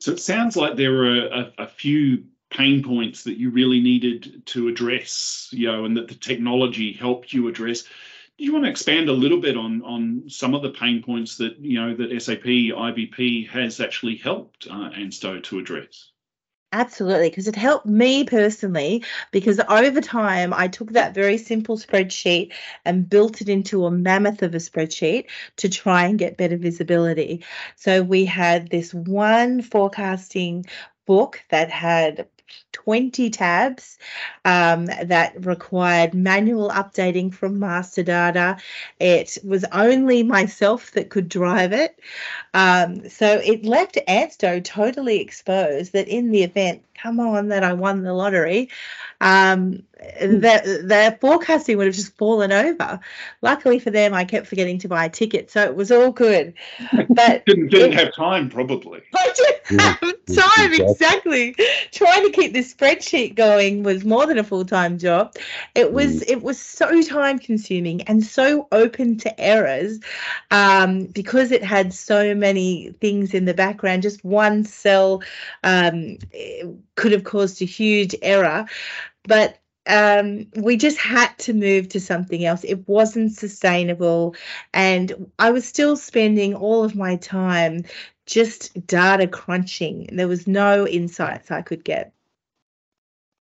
So 0.00 0.10
it 0.10 0.18
sounds 0.18 0.56
like 0.56 0.74
there 0.74 0.90
were 0.90 1.28
a, 1.28 1.52
a 1.58 1.66
few 1.68 2.24
pain 2.50 2.82
points 2.82 3.22
that 3.24 3.38
you 3.38 3.50
really 3.50 3.80
needed 3.80 4.44
to 4.46 4.66
address, 4.66 5.48
you 5.52 5.68
know, 5.70 5.84
and 5.84 5.96
that 5.96 6.08
the 6.08 6.16
technology 6.16 6.92
helped 6.92 7.32
you 7.32 7.46
address. 7.46 7.82
Do 7.82 8.44
you 8.44 8.52
want 8.52 8.64
to 8.64 8.70
expand 8.70 9.08
a 9.08 9.12
little 9.12 9.40
bit 9.40 9.56
on 9.56 9.82
on 9.82 10.24
some 10.26 10.52
of 10.52 10.62
the 10.62 10.70
pain 10.70 11.04
points 11.04 11.36
that 11.36 11.56
you 11.60 11.80
know 11.80 11.94
that 11.94 12.20
SAP 12.20 12.42
IBP 12.42 13.48
has 13.50 13.80
actually 13.80 14.16
helped 14.16 14.66
uh, 14.68 14.90
Ansto 14.90 15.40
to 15.44 15.60
address? 15.60 16.10
Absolutely, 16.78 17.30
because 17.30 17.48
it 17.48 17.56
helped 17.56 17.86
me 17.86 18.22
personally. 18.24 19.02
Because 19.32 19.60
over 19.68 20.00
time, 20.02 20.52
I 20.52 20.68
took 20.68 20.92
that 20.92 21.14
very 21.14 21.38
simple 21.38 21.76
spreadsheet 21.78 22.52
and 22.84 23.08
built 23.08 23.40
it 23.40 23.48
into 23.48 23.86
a 23.86 23.90
mammoth 23.90 24.42
of 24.42 24.54
a 24.54 24.58
spreadsheet 24.58 25.24
to 25.56 25.68
try 25.70 26.04
and 26.04 26.18
get 26.18 26.36
better 26.36 26.56
visibility. 26.58 27.44
So 27.76 28.02
we 28.02 28.26
had 28.26 28.68
this 28.68 28.92
one 28.92 29.62
forecasting 29.62 30.66
book 31.06 31.40
that 31.50 31.70
had 31.70 32.28
20 32.72 33.30
tabs 33.30 33.98
um, 34.44 34.86
that 34.86 35.44
required 35.44 36.14
manual 36.14 36.70
updating 36.70 37.32
from 37.32 37.58
master 37.58 38.02
data. 38.02 38.56
It 39.00 39.38
was 39.44 39.64
only 39.72 40.22
myself 40.22 40.92
that 40.92 41.10
could 41.10 41.28
drive 41.28 41.72
it. 41.72 41.98
Um, 42.54 43.08
so 43.08 43.40
it 43.44 43.64
left 43.64 43.98
Ansto 44.08 44.62
totally 44.62 45.20
exposed 45.20 45.92
that 45.92 46.08
in 46.08 46.30
the 46.30 46.42
event, 46.42 46.82
come 46.94 47.20
on, 47.20 47.48
that 47.48 47.64
I 47.64 47.72
won 47.72 48.02
the 48.02 48.14
lottery, 48.14 48.70
um, 49.20 49.82
the, 49.98 50.82
the 50.84 51.18
forecasting 51.20 51.78
would 51.78 51.86
have 51.86 51.94
just 51.96 52.16
fallen 52.16 52.52
over. 52.52 53.00
Luckily 53.40 53.78
for 53.78 53.90
them, 53.90 54.12
I 54.12 54.24
kept 54.24 54.46
forgetting 54.46 54.78
to 54.80 54.88
buy 54.88 55.06
a 55.06 55.08
ticket, 55.08 55.50
so 55.50 55.62
it 55.62 55.74
was 55.74 55.90
all 55.90 56.12
good. 56.12 56.52
But 57.08 57.44
didn't, 57.46 57.68
didn't 57.68 57.92
it, 57.92 57.98
have 57.98 58.14
time, 58.14 58.50
probably. 58.50 59.00
I 59.14 59.32
didn't 59.34 59.80
have 59.80 60.00
time, 60.00 60.72
exactly. 60.74 61.56
Trying 61.92 62.24
to 62.24 62.30
keep 62.30 62.52
this 62.52 62.74
spreadsheet 62.74 63.36
going 63.36 63.84
was 63.84 64.04
more 64.04 64.26
than 64.26 64.38
a 64.38 64.44
full 64.44 64.66
time 64.66 64.98
job. 64.98 65.34
It 65.74 65.92
was 65.92 66.20
mm. 66.20 66.30
it 66.30 66.42
was 66.42 66.60
so 66.60 67.02
time 67.02 67.38
consuming 67.38 68.02
and 68.02 68.22
so 68.22 68.68
open 68.72 69.16
to 69.18 69.40
errors 69.40 70.00
um, 70.50 71.06
because 71.06 71.52
it 71.52 71.64
had 71.64 71.94
so 71.94 72.34
many 72.34 72.92
things 73.00 73.32
in 73.32 73.46
the 73.46 73.54
background. 73.54 74.02
Just 74.02 74.24
one 74.24 74.64
cell 74.64 75.22
um, 75.64 76.18
could 76.96 77.12
have 77.12 77.24
caused 77.24 77.62
a 77.62 77.66
huge 77.66 78.14
error, 78.20 78.66
but 79.24 79.58
um, 79.86 80.46
we 80.56 80.76
just 80.76 80.98
had 80.98 81.36
to 81.38 81.52
move 81.52 81.88
to 81.90 82.00
something 82.00 82.44
else. 82.44 82.64
It 82.64 82.86
wasn't 82.88 83.32
sustainable. 83.32 84.34
And 84.74 85.30
I 85.38 85.50
was 85.50 85.66
still 85.66 85.96
spending 85.96 86.54
all 86.54 86.84
of 86.84 86.94
my 86.94 87.16
time 87.16 87.84
just 88.26 88.86
data 88.86 89.26
crunching. 89.26 90.08
There 90.12 90.28
was 90.28 90.46
no 90.46 90.86
insights 90.86 91.50
I 91.50 91.62
could 91.62 91.84
get. 91.84 92.12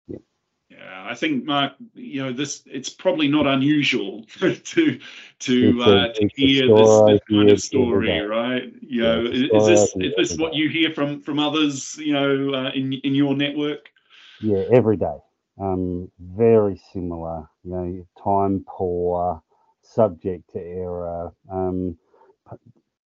Yeah, 0.08 1.06
I 1.08 1.14
think 1.14 1.46
Mark, 1.46 1.74
you 1.94 2.24
know, 2.24 2.34
this 2.34 2.64
it's 2.66 2.90
probably 2.90 3.28
not 3.28 3.46
unusual 3.46 4.26
to 4.40 5.00
to, 5.40 5.82
uh, 5.84 6.14
to 6.14 6.30
hear 6.36 6.68
this, 6.68 7.02
this, 7.08 7.20
kind 7.30 7.50
of 7.52 7.60
story, 7.60 8.20
right? 8.22 8.72
You 8.82 9.02
know, 9.02 9.26
is, 9.26 9.42
is 9.54 9.68
this 9.68 9.96
is 9.98 10.14
this 10.18 10.38
what 10.38 10.56
you 10.56 10.70
hear 10.70 10.92
from 10.92 11.22
from 11.22 11.40
others, 11.40 11.98
you 11.98 12.14
know, 12.14 12.54
uh, 12.56 12.72
in 12.74 12.94
in 12.94 13.14
your 13.14 13.36
network? 13.36 13.92
Yeah, 14.40 14.64
every 14.72 14.98
day. 14.98 15.18
Um, 15.62 16.12
very 16.20 16.82
similar, 16.94 17.50
you 17.64 17.72
know, 17.72 18.08
time 18.24 18.66
poor, 18.68 19.44
subject 19.84 20.52
to 20.54 20.60
error. 20.62 21.34
Um, 21.52 21.98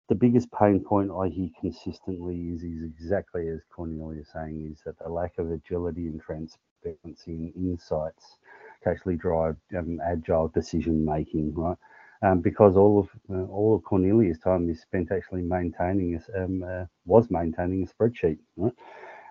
the 0.08 0.14
biggest 0.14 0.50
pain 0.52 0.80
point 0.84 1.10
I 1.10 1.28
hear 1.28 1.50
consistently 1.60 2.36
is, 2.54 2.62
is 2.62 2.82
exactly 2.84 3.48
as 3.48 3.60
Cornelia 3.74 4.22
is 4.22 4.28
saying, 4.32 4.70
is 4.72 4.82
that 4.86 4.98
the 4.98 5.08
lack 5.10 5.32
of 5.38 5.50
agility 5.50 6.06
and 6.06 6.20
transparency 6.20 7.34
and 7.34 7.52
insights 7.56 8.38
to 8.84 8.90
actually 8.90 9.16
drive 9.16 9.56
um, 9.76 10.00
agile 10.06 10.48
decision 10.48 11.04
making, 11.04 11.54
right? 11.54 11.78
Um, 12.22 12.40
because 12.40 12.76
all 12.76 13.00
of 13.00 13.08
uh, 13.30 13.44
all 13.50 13.74
of 13.76 13.84
Cornelia's 13.84 14.38
time 14.38 14.70
is 14.70 14.80
spent 14.80 15.12
actually 15.12 15.42
maintaining 15.42 16.20
a, 16.36 16.44
um, 16.44 16.62
uh, 16.62 16.86
was 17.04 17.30
maintaining 17.30 17.82
a 17.84 17.86
spreadsheet, 17.86 18.38
right? 18.56 18.72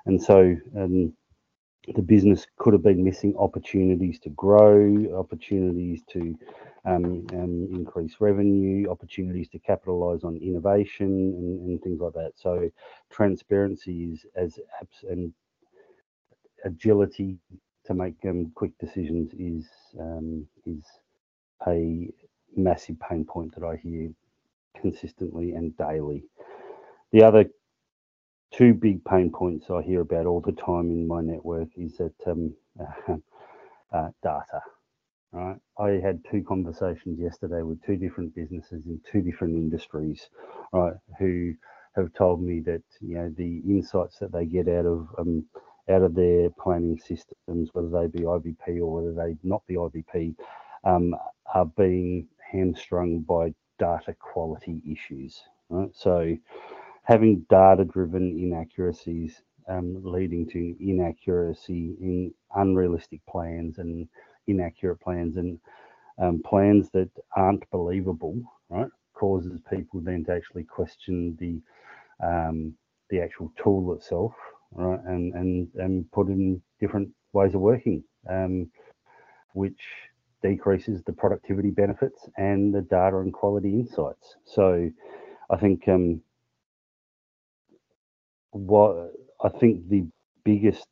And 0.05 0.21
so 0.21 0.55
um, 0.77 1.13
the 1.93 2.01
business 2.01 2.47
could 2.57 2.73
have 2.73 2.83
been 2.83 3.03
missing 3.03 3.35
opportunities 3.37 4.19
to 4.19 4.29
grow, 4.29 5.17
opportunities 5.17 6.01
to 6.11 6.37
um, 6.85 7.25
um, 7.33 7.67
increase 7.71 8.15
revenue, 8.19 8.89
opportunities 8.89 9.49
to 9.49 9.59
capitalize 9.59 10.23
on 10.23 10.37
innovation 10.37 11.07
and, 11.07 11.59
and, 11.67 11.81
things 11.81 11.99
like 11.99 12.13
that. 12.13 12.31
So 12.35 12.69
transparency 13.09 14.11
is 14.13 14.25
as 14.35 14.59
apps 14.81 15.09
and 15.09 15.33
agility 16.63 17.37
to 17.85 17.93
make 17.93 18.15
um, 18.25 18.51
quick 18.55 18.71
decisions 18.79 19.31
is 19.33 19.67
um, 19.99 20.47
is 20.65 20.83
a 21.67 22.09
massive 22.55 22.99
pain 22.99 23.25
point 23.25 23.53
that 23.55 23.65
I 23.65 23.75
hear 23.77 24.09
consistently 24.79 25.53
and 25.53 25.75
daily. 25.77 26.23
The 27.11 27.23
other 27.23 27.45
two 28.53 28.73
big 28.73 29.03
pain 29.05 29.31
points 29.31 29.67
I 29.69 29.81
hear 29.83 30.01
about 30.01 30.25
all 30.27 30.41
the 30.41 30.53
time 30.53 30.89
in 30.91 31.07
my 31.07 31.21
network 31.21 31.69
is 31.77 31.97
that 31.97 32.13
um, 32.27 32.53
uh, 33.93 34.09
data. 34.23 34.61
Right, 35.31 35.57
I 35.79 35.89
had 36.03 36.25
two 36.31 36.43
conversations 36.43 37.19
yesterday 37.19 37.61
with 37.61 37.83
two 37.85 37.97
different 37.97 38.33
businesses 38.33 38.83
in 38.87 38.99
two 39.11 39.21
different 39.21 39.53
industries, 39.55 40.27
right, 40.73 40.95
who 41.19 41.53
have 41.95 42.11
told 42.15 42.41
me 42.41 42.61
that 42.61 42.81
you 42.99 43.15
know 43.17 43.31
the 43.37 43.59
insights 43.67 44.17
that 44.19 44.31
they 44.31 44.45
get 44.47 44.67
out 44.67 44.87
of 44.87 45.07
um, 45.19 45.45
out 45.87 46.01
of 46.01 46.15
their 46.15 46.49
planning 46.49 46.97
systems, 46.97 47.69
whether 47.73 47.89
they 47.89 48.07
be 48.07 48.25
IBP 48.25 48.79
or 48.81 48.91
whether 48.91 49.13
they 49.13 49.37
not 49.43 49.61
be 49.67 49.75
IBP, 49.75 50.35
um, 50.83 51.15
are 51.53 51.65
being 51.77 52.27
hamstrung 52.51 53.19
by 53.19 53.53
data 53.77 54.15
quality 54.19 54.81
issues. 54.91 55.39
Right, 55.69 55.91
so 55.93 56.35
having 57.05 57.45
data 57.49 57.85
driven 57.85 58.37
inaccuracies 58.39 59.41
um, 59.69 60.01
leading 60.03 60.47
to 60.49 60.75
inaccuracy 60.81 61.95
in 62.01 62.33
unrealistic 62.55 63.21
plans 63.27 63.79
and 63.79 64.07
inaccurate 64.47 64.97
plans 64.97 65.37
and 65.37 65.59
um, 66.21 66.41
plans 66.45 66.89
that 66.91 67.09
aren't 67.35 67.69
believable, 67.71 68.39
right, 68.69 68.89
causes 69.15 69.59
people 69.69 70.01
then 70.01 70.23
to 70.25 70.33
actually 70.33 70.63
question 70.63 71.37
the 71.39 71.61
um, 72.25 72.73
the 73.09 73.21
actual 73.21 73.51
tool 73.61 73.93
itself, 73.93 74.33
right, 74.73 74.99
and 75.05 75.33
and 75.35 75.67
and 75.75 76.11
put 76.11 76.27
in 76.27 76.61
different 76.79 77.09
ways 77.33 77.55
of 77.55 77.61
working, 77.61 78.03
um, 78.29 78.69
which 79.53 79.81
decreases 80.43 81.03
the 81.03 81.13
productivity 81.13 81.71
benefits 81.71 82.29
and 82.37 82.73
the 82.73 82.81
data 82.83 83.17
and 83.19 83.33
quality 83.33 83.69
insights. 83.73 84.37
So, 84.45 84.89
I 85.49 85.57
think 85.57 85.87
um, 85.87 86.21
what 88.55 89.11
I 89.43 89.49
think 89.49 89.89
the 89.89 90.05
biggest 90.45 90.87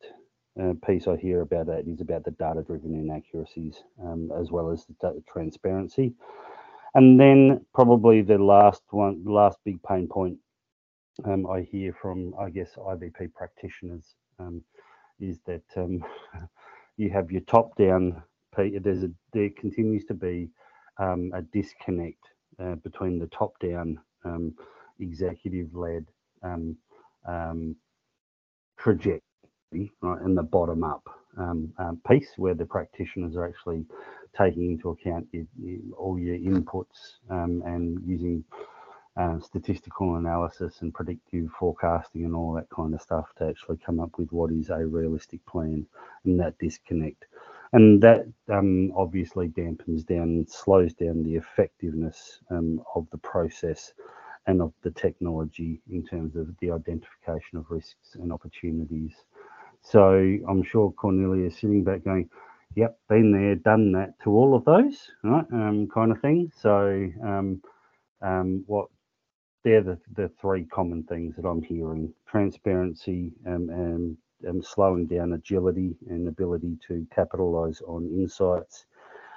uh, 0.60 0.74
piece 0.86 1.08
I 1.08 1.16
hear 1.16 1.40
about 1.40 1.66
that 1.66 1.86
is 1.88 2.00
about 2.00 2.24
the 2.24 2.30
data-driven 2.32 2.94
inaccuracies, 2.94 3.82
um, 4.02 4.30
as 4.38 4.50
well 4.50 4.70
as 4.70 4.84
the 4.86 5.22
transparency. 5.26 6.12
And 6.94 7.18
then 7.18 7.64
probably 7.74 8.22
the 8.22 8.38
last 8.38 8.82
one, 8.90 9.24
last 9.24 9.58
big 9.64 9.82
pain 9.82 10.06
point 10.08 10.38
um, 11.24 11.46
I 11.46 11.62
hear 11.62 11.92
from, 11.92 12.34
I 12.38 12.50
guess, 12.50 12.70
IBP 12.76 13.32
practitioners 13.34 14.14
um, 14.38 14.62
is 15.18 15.38
that 15.46 15.64
um, 15.76 16.04
you 16.96 17.10
have 17.10 17.30
your 17.32 17.42
top-down. 17.42 18.22
There's 18.56 19.02
a 19.02 19.10
there 19.32 19.50
continues 19.58 20.04
to 20.04 20.14
be 20.14 20.50
um, 20.98 21.32
a 21.34 21.42
disconnect 21.42 22.22
uh, 22.60 22.76
between 22.76 23.18
the 23.18 23.26
top-down 23.28 23.98
um, 24.24 24.54
executive-led 25.00 26.06
um, 27.26 27.76
trajectory, 28.78 29.92
right, 30.02 30.20
and 30.22 30.36
the 30.36 30.42
bottom-up 30.42 31.02
piece 32.08 32.30
where 32.36 32.54
the 32.54 32.66
practitioners 32.66 33.36
are 33.36 33.46
actually 33.48 33.84
taking 34.38 34.72
into 34.72 34.90
account 34.90 35.26
your, 35.32 35.44
your, 35.60 35.80
all 35.98 36.18
your 36.18 36.38
inputs 36.38 37.16
and 37.64 38.02
using 38.06 38.44
uh, 39.16 39.38
statistical 39.40 40.16
analysis 40.16 40.82
and 40.82 40.94
predictive 40.94 41.50
forecasting 41.58 42.24
and 42.24 42.34
all 42.34 42.52
that 42.54 42.68
kind 42.70 42.94
of 42.94 43.00
stuff 43.02 43.26
to 43.38 43.46
actually 43.46 43.78
come 43.84 44.00
up 44.00 44.10
with 44.18 44.32
what 44.32 44.52
is 44.52 44.70
a 44.70 44.86
realistic 44.86 45.44
plan 45.46 45.86
and 46.24 46.40
that 46.40 46.58
disconnect. 46.58 47.26
And 47.72 48.02
that 48.02 48.26
um, 48.52 48.92
obviously 48.96 49.48
dampens 49.48 50.06
down, 50.06 50.46
slows 50.48 50.94
down 50.94 51.22
the 51.22 51.36
effectiveness 51.36 52.40
um, 52.50 52.82
of 52.94 53.08
the 53.10 53.18
process 53.18 53.92
and 54.46 54.62
of 54.62 54.72
the 54.82 54.90
technology 54.92 55.80
in 55.90 56.04
terms 56.04 56.36
of 56.36 56.48
the 56.60 56.70
identification 56.70 57.58
of 57.58 57.66
risks 57.70 58.14
and 58.14 58.32
opportunities. 58.32 59.12
So 59.82 60.12
I'm 60.48 60.62
sure 60.64 60.92
Cornelia 60.92 61.46
is 61.46 61.56
sitting 61.58 61.84
back 61.84 62.04
going, 62.04 62.28
yep, 62.76 62.98
been 63.08 63.32
there, 63.32 63.56
done 63.56 63.92
that 63.92 64.14
to 64.24 64.30
all 64.30 64.54
of 64.54 64.64
those, 64.64 65.10
right? 65.24 65.46
Um, 65.52 65.88
kind 65.92 66.12
of 66.12 66.20
thing. 66.20 66.50
So 66.56 67.08
um, 67.24 67.62
um, 68.22 68.64
what 68.66 68.88
they're 69.64 69.82
the, 69.82 69.98
the 70.16 70.30
three 70.40 70.64
common 70.66 71.04
things 71.04 71.36
that 71.36 71.46
I'm 71.46 71.62
hearing 71.62 72.12
transparency 72.28 73.32
um, 73.46 73.68
and, 73.70 74.16
and 74.44 74.64
slowing 74.64 75.06
down 75.06 75.34
agility 75.34 75.96
and 76.08 76.28
ability 76.28 76.78
to 76.88 77.06
capitalize 77.14 77.82
on 77.86 78.06
insights. 78.06 78.86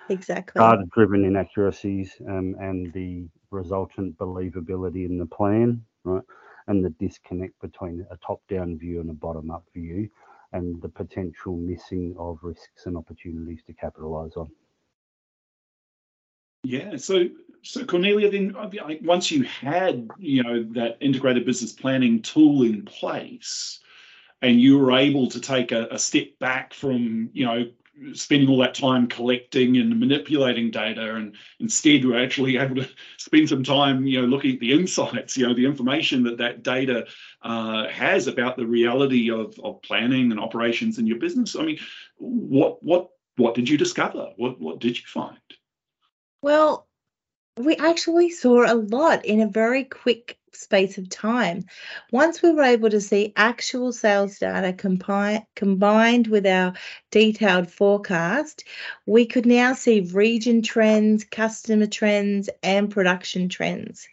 Exactly. 0.09 0.59
Data 0.59 0.83
driven 0.93 1.25
inaccuracies 1.25 2.15
um, 2.27 2.55
and 2.59 2.91
the 2.93 3.27
resultant 3.51 4.17
believability 4.17 5.05
in 5.05 5.17
the 5.17 5.25
plan, 5.25 5.83
right? 6.03 6.23
And 6.67 6.83
the 6.83 6.89
disconnect 6.91 7.59
between 7.61 8.05
a 8.11 8.17
top 8.17 8.41
down 8.49 8.77
view 8.77 8.99
and 8.99 9.09
a 9.09 9.13
bottom 9.13 9.51
up 9.51 9.65
view, 9.73 10.09
and 10.53 10.81
the 10.81 10.89
potential 10.89 11.55
missing 11.55 12.15
of 12.17 12.39
risks 12.41 12.85
and 12.85 12.97
opportunities 12.97 13.61
to 13.67 13.73
capitalize 13.73 14.33
on. 14.35 14.49
Yeah. 16.63 16.97
So, 16.97 17.29
so 17.61 17.85
Cornelia, 17.85 18.29
then 18.29 18.55
once 19.03 19.31
you 19.31 19.43
had, 19.43 20.09
you 20.17 20.43
know, 20.43 20.63
that 20.73 20.97
integrated 20.99 21.45
business 21.45 21.71
planning 21.71 22.21
tool 22.21 22.63
in 22.63 22.83
place, 22.83 23.79
and 24.41 24.61
you 24.61 24.77
were 24.77 24.91
able 24.91 25.27
to 25.27 25.39
take 25.39 25.71
a, 25.71 25.87
a 25.91 25.97
step 25.97 26.27
back 26.39 26.73
from, 26.73 27.29
you 27.33 27.45
know, 27.45 27.65
spending 28.13 28.49
all 28.49 28.59
that 28.59 28.75
time 28.75 29.07
collecting 29.07 29.77
and 29.77 29.99
manipulating 29.99 30.69
data 30.69 31.15
and 31.15 31.35
instead 31.59 32.05
we're 32.05 32.23
actually 32.23 32.57
able 32.57 32.75
to 32.75 32.87
spend 33.17 33.49
some 33.49 33.63
time 33.63 34.05
you 34.05 34.21
know 34.21 34.27
looking 34.27 34.53
at 34.53 34.59
the 34.59 34.71
insights 34.71 35.37
you 35.37 35.47
know 35.47 35.53
the 35.53 35.65
information 35.65 36.23
that 36.23 36.37
that 36.37 36.63
data 36.63 37.05
uh, 37.41 37.87
has 37.87 38.27
about 38.27 38.57
the 38.57 38.65
reality 38.65 39.31
of, 39.31 39.57
of 39.63 39.81
planning 39.81 40.31
and 40.31 40.39
operations 40.39 40.99
in 40.99 41.07
your 41.07 41.17
business. 41.17 41.55
I 41.55 41.63
mean 41.63 41.79
what 42.17 42.81
what 42.83 43.09
what 43.37 43.55
did 43.55 43.69
you 43.69 43.77
discover? 43.77 44.29
What 44.37 44.59
what 44.59 44.79
did 44.79 44.97
you 44.97 45.05
find? 45.05 45.37
Well, 46.41 46.87
we 47.57 47.75
actually 47.75 48.29
saw 48.29 48.71
a 48.71 48.75
lot 48.75 49.25
in 49.25 49.41
a 49.41 49.47
very 49.47 49.83
quick 49.83 50.37
space 50.57 50.97
of 50.97 51.09
time. 51.09 51.63
Once 52.11 52.41
we 52.41 52.51
were 52.51 52.63
able 52.63 52.89
to 52.89 53.01
see 53.01 53.33
actual 53.35 53.91
sales 53.91 54.39
data 54.39 54.73
compi- 54.73 55.45
combined 55.55 56.27
with 56.27 56.45
our 56.45 56.73
detailed 57.11 57.69
forecast, 57.69 58.63
we 59.05 59.25
could 59.25 59.45
now 59.45 59.73
see 59.73 60.01
region 60.13 60.61
trends, 60.61 61.23
customer 61.23 61.87
trends, 61.87 62.49
and 62.63 62.89
production 62.89 63.49
trends. 63.49 64.07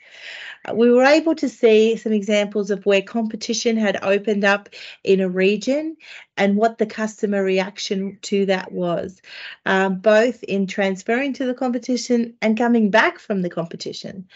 We 0.73 0.91
were 0.91 1.05
able 1.05 1.35
to 1.37 1.49
see 1.49 1.97
some 1.97 2.13
examples 2.13 2.71
of 2.71 2.87
where 2.87 3.03
competition 3.03 3.77
had 3.77 4.03
opened 4.03 4.45
up 4.45 4.71
in 5.03 5.21
a 5.21 5.29
region 5.29 5.97
and 6.37 6.57
what 6.57 6.79
the 6.79 6.87
customer 6.87 7.45
reaction 7.45 8.19
to 8.23 8.47
that 8.47 8.73
was, 8.73 9.21
um, 9.67 9.99
both 9.99 10.43
in 10.45 10.67
transferring 10.67 11.35
to 11.35 11.45
the 11.45 11.55
competition 11.55 12.35
and 12.41 12.57
coming 12.57 12.91
back 12.91 13.19
from 13.19 13.43
the 13.43 13.51
competition. 13.51 14.27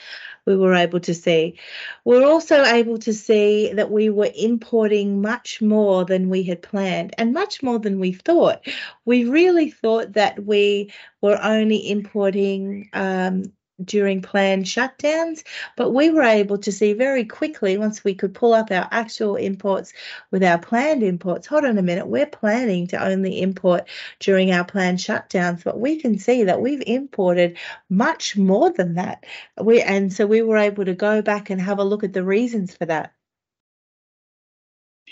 We 0.44 0.56
were 0.56 0.74
able 0.74 1.00
to 1.00 1.14
see. 1.14 1.58
We're 2.04 2.26
also 2.26 2.64
able 2.64 2.98
to 2.98 3.12
see 3.12 3.72
that 3.72 3.90
we 3.90 4.11
were 4.11 4.30
importing 4.37 5.20
much 5.20 5.61
more 5.61 6.04
than 6.04 6.28
we 6.28 6.42
had 6.42 6.62
planned 6.62 7.14
and 7.18 7.32
much 7.32 7.62
more 7.62 7.78
than 7.78 8.00
we 8.00 8.12
thought. 8.12 8.66
We 9.04 9.24
really 9.24 9.70
thought 9.70 10.14
that 10.14 10.44
we 10.44 10.92
were 11.20 11.38
only 11.42 11.90
importing 11.90 12.88
um, 12.92 13.44
during 13.84 14.22
planned 14.22 14.64
shutdowns, 14.64 15.44
but 15.76 15.90
we 15.90 16.10
were 16.10 16.22
able 16.22 16.58
to 16.58 16.72
see 16.72 16.92
very 16.92 17.24
quickly 17.24 17.78
once 17.78 18.02
we 18.02 18.14
could 18.14 18.34
pull 18.34 18.52
up 18.52 18.70
our 18.70 18.88
actual 18.90 19.36
imports 19.36 19.92
with 20.30 20.42
our 20.42 20.58
planned 20.58 21.02
imports. 21.02 21.46
Hold 21.46 21.64
on 21.64 21.78
a 21.78 21.82
minute, 21.82 22.06
we're 22.06 22.26
planning 22.26 22.86
to 22.88 23.02
only 23.02 23.40
import 23.40 23.88
during 24.20 24.52
our 24.52 24.64
planned 24.64 24.98
shutdowns, 24.98 25.62
but 25.64 25.78
we 25.78 26.00
can 26.00 26.18
see 26.18 26.44
that 26.44 26.60
we've 26.60 26.82
imported 26.86 27.56
much 27.88 28.36
more 28.36 28.70
than 28.72 28.94
that. 28.94 29.24
We 29.60 29.80
and 29.82 30.12
so 30.12 30.26
we 30.26 30.42
were 30.42 30.58
able 30.58 30.84
to 30.84 30.94
go 30.94 31.22
back 31.22 31.50
and 31.50 31.60
have 31.60 31.78
a 31.78 31.84
look 31.84 32.04
at 32.04 32.12
the 32.12 32.24
reasons 32.24 32.74
for 32.74 32.86
that. 32.86 33.12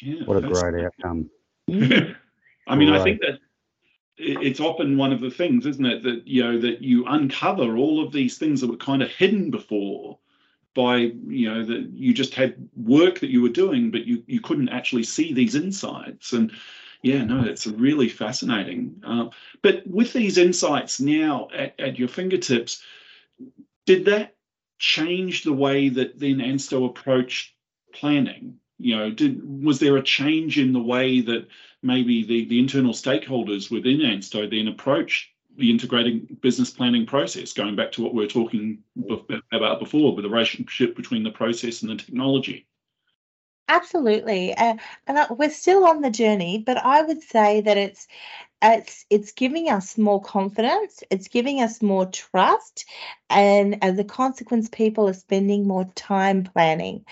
Yeah, 0.02 0.24
what 0.24 0.37
a 0.37 0.46
great 0.46 0.85
outcome. 0.85 1.31
I 2.68 2.74
mean, 2.74 2.90
right. 2.90 3.00
I 3.00 3.05
think 3.05 3.20
that 3.20 3.38
it's 4.18 4.61
often 4.61 4.96
one 4.96 5.12
of 5.12 5.20
the 5.20 5.31
things, 5.31 5.66
isn't 5.66 5.85
it, 5.85 6.02
that 6.02 6.26
you 6.26 6.42
know 6.42 6.59
that 6.59 6.83
you 6.83 7.05
uncover 7.07 7.76
all 7.76 8.05
of 8.05 8.12
these 8.12 8.38
things 8.38 8.61
that 8.61 8.70
were 8.70 8.76
kind 8.76 9.02
of 9.02 9.11
hidden 9.11 9.50
before 9.50 10.18
by 10.74 10.96
you 11.26 11.52
know 11.52 11.64
that 11.64 11.90
you 11.94 12.14
just 12.14 12.35
had 12.35 12.68
work 12.76 13.20
that 13.20 13.31
you 13.31 13.42
were 13.42 13.48
doing, 13.48 13.90
but 13.90 14.07
you 14.07 14.22
you 14.26 14.40
couldn't 14.40 14.68
actually 14.68 15.02
see 15.02 15.33
these 15.33 15.55
insights. 15.55 16.33
And 16.33 16.52
yeah, 17.02 17.24
no, 17.24 17.44
it's 17.44 17.66
really 17.66 18.09
fascinating. 18.09 19.02
Uh, 19.05 19.26
but 19.62 19.87
with 19.87 20.12
these 20.12 20.38
insights 20.38 21.00
now 21.00 21.48
at, 21.55 21.79
at 21.79 21.98
your 21.98 22.09
fingertips, 22.09 22.83
did 23.85 24.07
that 24.07 24.35
change 24.79 25.44
the 25.44 25.52
way 25.52 25.88
that 25.88 26.18
then 26.18 26.38
Ansto 26.38 26.87
approached 26.87 27.55
planning? 27.92 28.59
You 28.79 28.97
know, 28.97 29.11
did 29.11 29.65
was 29.65 29.79
there 29.79 29.97
a 29.97 30.03
change 30.03 30.59
in 30.59 30.73
the 30.73 30.83
way 30.83 31.21
that 31.21 31.47
maybe 31.83 32.25
the, 32.25 32.45
the 32.47 32.59
internal 32.59 32.93
stakeholders 32.93 33.71
within 33.71 34.01
ANSTO 34.01 34.51
then 34.51 34.69
approach 34.69 35.33
the 35.57 35.71
integrating 35.71 36.37
business 36.43 36.71
planning 36.71 37.07
process, 37.07 37.53
going 37.53 37.77
back 37.77 37.93
to 37.93 38.03
what 38.03 38.15
we 38.15 38.25
are 38.25 38.29
talking 38.29 38.83
about 39.53 39.81
before 39.81 40.15
with 40.15 40.25
the 40.25 40.31
relationship 40.31 40.95
between 40.95 41.23
the 41.23 41.31
process 41.31 41.83
and 41.83 41.91
the 41.91 41.97
technology. 41.97 42.67
Absolutely, 43.69 44.55
uh, 44.55 44.77
and 45.07 45.27
we're 45.31 45.51
still 45.51 45.87
on 45.87 46.01
the 46.01 46.11
journey, 46.11 46.62
but 46.65 46.77
I 46.77 47.03
would 47.03 47.23
say 47.23 47.62
that 47.62 47.77
it's 47.77 48.07
it's 48.62 49.05
it's 49.11 49.33
giving 49.33 49.69
us 49.69 49.99
more 49.99 50.21
confidence 50.21 51.03
it's 51.11 51.29
giving 51.29 51.61
us 51.61 51.83
more 51.83 52.07
trust 52.07 52.87
and 53.29 53.83
as 53.85 53.99
a 53.99 54.05
consequence 54.05 54.69
people 54.69 55.09
are 55.09 55.12
spending 55.12 55.66
more 55.66 55.85
time 55.95 56.45
planning. 56.45 57.05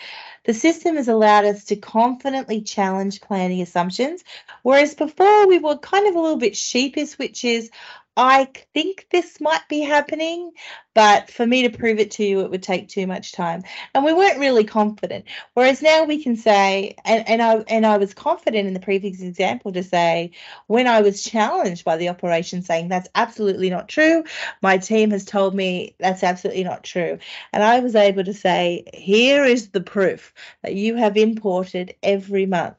The 0.44 0.54
system 0.54 0.96
has 0.96 1.08
allowed 1.08 1.44
us 1.44 1.64
to 1.66 1.76
confidently 1.76 2.62
challenge 2.62 3.20
planning 3.20 3.60
assumptions 3.60 4.24
whereas 4.62 4.94
before 4.94 5.48
we 5.48 5.58
were 5.58 5.76
kind 5.76 6.06
of 6.06 6.14
a 6.14 6.20
little 6.20 6.38
bit 6.38 6.56
sheepish 6.56 7.18
which 7.18 7.44
is 7.44 7.70
I 8.16 8.48
think 8.72 9.08
this 9.10 9.40
might 9.40 9.68
be 9.68 9.80
happening, 9.80 10.52
but 10.94 11.30
for 11.30 11.44
me 11.44 11.62
to 11.68 11.76
prove 11.76 11.98
it 11.98 12.12
to 12.12 12.24
you, 12.24 12.42
it 12.42 12.50
would 12.50 12.62
take 12.62 12.88
too 12.88 13.08
much 13.08 13.32
time. 13.32 13.64
And 13.92 14.04
we 14.04 14.12
weren't 14.12 14.38
really 14.38 14.62
confident. 14.64 15.24
Whereas 15.54 15.82
now 15.82 16.04
we 16.04 16.22
can 16.22 16.36
say, 16.36 16.94
and, 17.04 17.28
and 17.28 17.42
I 17.42 17.56
and 17.68 17.84
I 17.84 17.96
was 17.98 18.14
confident 18.14 18.68
in 18.68 18.74
the 18.74 18.78
previous 18.80 19.20
example 19.20 19.72
to 19.72 19.82
say, 19.82 20.30
when 20.68 20.86
I 20.86 21.00
was 21.00 21.24
challenged 21.24 21.84
by 21.84 21.96
the 21.96 22.08
operation 22.08 22.62
saying 22.62 22.88
that's 22.88 23.08
absolutely 23.16 23.68
not 23.70 23.88
true, 23.88 24.22
my 24.62 24.78
team 24.78 25.10
has 25.10 25.24
told 25.24 25.54
me 25.54 25.96
that's 25.98 26.22
absolutely 26.22 26.64
not 26.64 26.84
true. 26.84 27.18
And 27.52 27.64
I 27.64 27.80
was 27.80 27.96
able 27.96 28.22
to 28.24 28.34
say, 28.34 28.84
here 28.94 29.44
is 29.44 29.70
the 29.70 29.80
proof 29.80 30.32
that 30.62 30.74
you 30.74 30.94
have 30.96 31.16
imported 31.16 31.96
every 32.02 32.46
month 32.46 32.76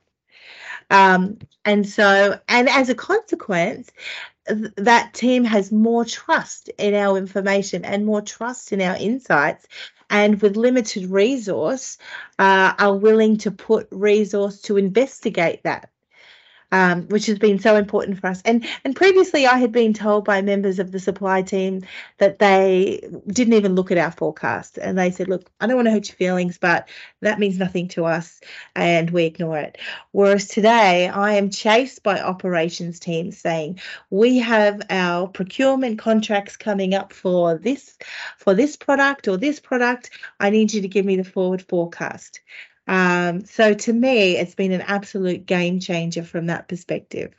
Um, 0.90 1.38
and 1.64 1.88
so, 1.88 2.40
and 2.48 2.70
as 2.70 2.90
a 2.90 2.96
consequence, 2.96 3.90
th- 4.48 4.72
that 4.78 5.14
team 5.14 5.44
has 5.44 5.72
more 5.72 6.06
trust 6.06 6.70
in 6.78 6.94
our 6.94 7.18
information 7.18 7.86
and 7.86 8.06
more 8.06 8.22
trust 8.22 8.72
in 8.74 8.82
our 8.82 8.96
insights 8.98 9.68
and 10.10 10.42
with 10.42 10.56
limited 10.56 11.10
resource 11.10 11.98
uh, 12.40 12.74
are 12.78 12.96
willing 12.96 13.38
to 13.38 13.52
put 13.52 13.88
resource 13.92 14.62
to 14.62 14.78
investigate 14.78 15.64
that 15.64 15.90
um, 16.76 17.04
which 17.04 17.26
has 17.28 17.40
been 17.40 17.58
so 17.58 17.78
important 17.78 18.20
for 18.20 18.28
us. 18.28 18.42
And 18.44 18.66
and 18.84 18.94
previously, 18.94 19.48
I 19.48 19.58
had 19.58 19.72
been 19.72 19.94
told 19.94 20.26
by 20.26 20.42
members 20.42 20.78
of 20.78 20.92
the 20.92 21.00
supply 21.00 21.42
team 21.42 21.86
that 22.18 22.40
they 22.40 23.00
didn't 23.28 23.54
even 23.54 23.76
look 23.76 23.92
at 23.92 23.98
our 23.98 24.12
forecast, 24.12 24.78
and 24.78 24.98
they 24.98 25.10
said, 25.10 25.30
"Look, 25.30 25.50
I 25.62 25.68
don't 25.68 25.78
want 25.78 25.86
to 25.86 25.94
hurt 25.94 26.10
your 26.10 26.18
feelings, 26.18 26.58
but 26.58 26.90
that 27.22 27.40
means 27.40 27.58
nothing 27.58 27.88
to 27.90 28.04
us, 28.04 28.42
and 28.76 29.10
we 29.12 29.24
ignore 29.24 29.58
it." 29.58 29.78
Whereas 30.12 30.50
today, 30.50 31.08
I 31.08 31.36
am 31.36 31.50
chased 31.50 32.04
by 32.04 32.20
operations 32.20 33.00
teams 33.00 33.38
saying, 33.38 33.80
"We 34.10 34.40
have 34.40 34.82
our 34.90 35.28
procurement 35.30 35.98
contracts 35.98 36.58
coming 36.58 36.94
up 36.94 37.14
for 37.14 37.58
this 37.58 37.98
for 38.38 38.54
this 38.54 38.76
product 38.76 39.30
or 39.30 39.38
this 39.38 39.62
product. 39.62 40.10
I 40.42 40.50
need 40.50 40.74
you 40.74 40.82
to 40.82 40.90
give 40.90 41.06
me 41.06 41.16
the 41.16 41.24
forward 41.24 41.62
forecast." 41.62 42.42
Um, 42.88 43.46
so 43.46 43.74
to 43.74 43.94
me, 43.94 44.38
it's 44.38 44.56
been 44.56 44.72
an 44.72 44.82
absolute 44.82 45.46
game 45.46 45.80
changer 45.80 46.24
from 46.24 46.48
that 46.48 46.68
perspective. 46.68 47.34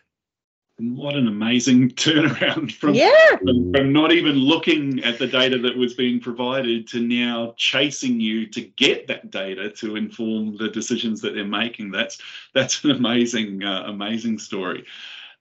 what 0.79 1.15
an 1.15 1.29
amazing 1.29 1.91
turnaround 1.93 2.73
from, 2.73 2.95
yeah. 2.95 3.37
from, 3.37 3.73
from 3.73 3.93
not 3.93 4.13
even 4.13 4.35
looking 4.35 5.03
at 5.05 5.19
the 5.19 5.27
data 5.27 5.59
that 5.59 5.77
was 5.77 5.95
being 5.95 6.21
provided 6.21 6.89
to 6.89 7.01
now 7.01 7.55
chasing 7.57 8.21
you 8.21 8.47
to 8.49 8.61
get 8.61 9.07
that 9.07 9.31
data 9.31 9.71
to 9.71 9.97
inform 9.97 10.57
the 10.57 10.69
decisions 10.69 11.21
that 11.21 11.35
they're 11.35 11.45
making. 11.45 11.93
That's 11.93 12.19
that's 12.53 12.83
an 12.85 12.91
amazing 12.91 13.63
uh, 13.63 13.85
amazing 13.87 14.39
story. 14.39 14.85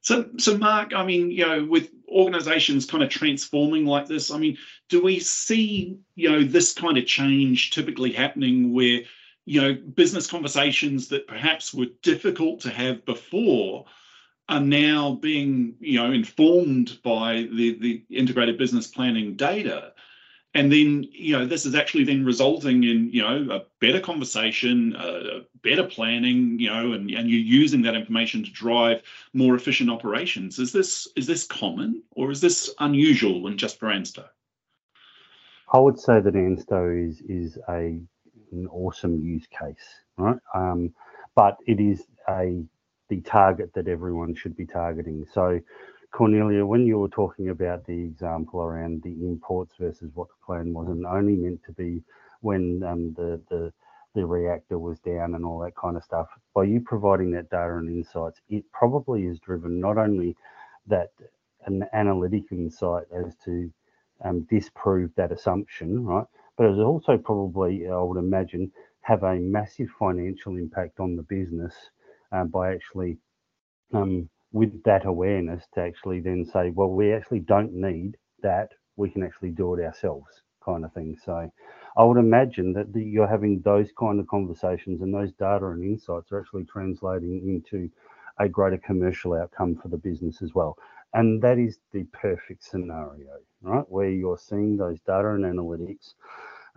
So, 0.05 0.29
so 0.37 0.55
Mark, 0.55 0.93
I 0.93 1.03
mean, 1.03 1.31
you 1.31 1.47
know, 1.47 1.65
with 1.65 1.89
organizations 2.07 2.85
kind 2.85 3.01
of 3.01 3.09
transforming 3.09 3.87
like 3.87 4.05
this, 4.05 4.29
I 4.29 4.37
mean, 4.37 4.55
do 4.87 5.01
we 5.01 5.19
see, 5.19 5.97
you 6.13 6.29
know, 6.29 6.43
this 6.43 6.75
kind 6.75 6.99
of 6.99 7.07
change 7.07 7.71
typically 7.71 8.11
happening 8.11 8.71
where 8.71 8.99
you 9.45 9.61
know, 9.61 9.73
business 9.73 10.27
conversations 10.27 11.07
that 11.09 11.27
perhaps 11.27 11.73
were 11.73 11.87
difficult 12.01 12.61
to 12.61 12.69
have 12.69 13.05
before 13.05 13.85
are 14.49 14.59
now 14.59 15.13
being, 15.13 15.75
you 15.79 15.99
know, 15.99 16.11
informed 16.11 16.99
by 17.03 17.47
the, 17.51 17.77
the 17.79 18.03
integrated 18.09 18.57
business 18.57 18.87
planning 18.87 19.35
data. 19.35 19.93
And 20.53 20.71
then, 20.71 21.05
you 21.11 21.37
know, 21.37 21.45
this 21.45 21.65
is 21.65 21.75
actually 21.75 22.05
then 22.05 22.23
resulting 22.23 22.83
in, 22.85 23.09
you 23.11 23.21
know, 23.21 23.47
a 23.51 23.63
better 23.81 23.99
conversation, 23.99 24.95
uh, 24.95 25.41
better 25.63 25.83
planning, 25.83 26.59
you 26.59 26.69
know, 26.69 26.93
and, 26.93 27.09
and 27.11 27.29
you're 27.29 27.39
using 27.39 27.81
that 27.81 27.95
information 27.95 28.43
to 28.43 28.51
drive 28.51 29.01
more 29.33 29.55
efficient 29.55 29.89
operations. 29.89 30.57
Is 30.57 30.71
this 30.71 31.07
is 31.17 31.27
this 31.27 31.45
common 31.45 32.03
or 32.11 32.31
is 32.31 32.39
this 32.39 32.73
unusual 32.79 33.47
and 33.47 33.59
just 33.59 33.79
for 33.79 33.87
ANSTO? 33.87 34.25
I 35.73 35.79
would 35.79 35.99
say 35.99 36.21
that 36.21 36.35
ANSTO 36.35 37.09
is 37.09 37.21
is 37.21 37.57
a 37.67 37.99
an 38.51 38.67
awesome 38.67 39.21
use 39.21 39.47
case, 39.47 39.85
right? 40.17 40.37
Um, 40.55 40.93
but 41.35 41.57
it 41.67 41.79
is 41.79 42.05
a 42.29 42.63
the 43.09 43.21
target 43.21 43.71
that 43.75 43.87
everyone 43.87 44.35
should 44.35 44.57
be 44.57 44.65
targeting. 44.65 45.25
So, 45.33 45.59
Cornelia, 46.11 46.65
when 46.65 46.85
you 46.87 46.99
were 46.99 47.09
talking 47.09 47.49
about 47.49 47.85
the 47.85 47.93
example 47.93 48.61
around 48.61 49.03
the 49.03 49.11
imports 49.25 49.73
versus 49.79 50.11
what 50.15 50.29
the 50.29 50.45
plan 50.45 50.73
was, 50.73 50.89
and 50.89 51.05
only 51.05 51.35
meant 51.35 51.61
to 51.65 51.73
be 51.73 52.03
when 52.41 52.83
um, 52.83 53.13
the 53.15 53.41
the 53.49 53.73
the 54.15 54.25
reactor 54.25 54.79
was 54.79 54.99
down 55.01 55.35
and 55.35 55.45
all 55.45 55.59
that 55.59 55.75
kind 55.77 55.97
of 55.97 56.03
stuff. 56.03 56.27
By 56.55 56.65
you 56.65 56.81
providing 56.81 57.31
that 57.33 57.49
data 57.51 57.77
and 57.77 57.89
insights, 57.89 58.41
it 58.49 58.65
probably 58.73 59.25
is 59.25 59.39
driven 59.39 59.79
not 59.79 59.97
only 59.99 60.37
that 60.87 61.11
an 61.67 61.85
analytic 61.93 62.45
insight 62.51 63.05
as 63.15 63.35
to 63.45 63.71
um, 64.25 64.47
disprove 64.49 65.11
that 65.17 65.31
assumption, 65.31 66.05
right? 66.05 66.25
But 66.57 66.67
it's 66.67 66.79
also 66.79 67.17
probably, 67.17 67.87
I 67.89 67.99
would 68.01 68.19
imagine, 68.19 68.71
have 69.01 69.23
a 69.23 69.35
massive 69.35 69.89
financial 69.99 70.57
impact 70.57 70.99
on 70.99 71.15
the 71.15 71.23
business 71.23 71.73
uh, 72.31 72.45
by 72.45 72.73
actually, 72.73 73.17
um, 73.93 74.29
with 74.51 74.83
that 74.83 75.05
awareness, 75.05 75.65
to 75.75 75.81
actually 75.81 76.21
then 76.21 76.45
say, 76.45 76.71
well, 76.71 76.89
we 76.89 77.13
actually 77.13 77.41
don't 77.41 77.73
need 77.73 78.17
that. 78.43 78.69
We 78.97 79.09
can 79.09 79.23
actually 79.23 79.51
do 79.51 79.75
it 79.75 79.83
ourselves, 79.85 80.29
kind 80.63 80.85
of 80.85 80.93
thing. 80.93 81.17
So, 81.25 81.49
I 81.97 82.03
would 82.03 82.17
imagine 82.17 82.73
that 82.73 82.93
the, 82.93 83.03
you're 83.03 83.27
having 83.27 83.61
those 83.63 83.89
kind 83.99 84.19
of 84.19 84.27
conversations, 84.27 85.01
and 85.01 85.13
those 85.13 85.33
data 85.33 85.67
and 85.67 85.83
insights 85.83 86.31
are 86.31 86.41
actually 86.41 86.65
translating 86.65 87.41
into 87.47 87.89
a 88.39 88.49
greater 88.49 88.77
commercial 88.77 89.33
outcome 89.33 89.75
for 89.81 89.87
the 89.89 89.97
business 89.97 90.41
as 90.41 90.53
well. 90.53 90.77
And 91.15 91.41
that 91.43 91.59
is 91.59 91.79
the 91.93 92.05
perfect 92.13 92.63
scenario, 92.63 93.39
right? 93.63 93.85
Where 93.89 94.11
you're 94.11 94.37
seeing 94.39 94.77
those 94.77 95.01
data 95.01 95.29
and 95.31 95.45
analytics 95.45 96.13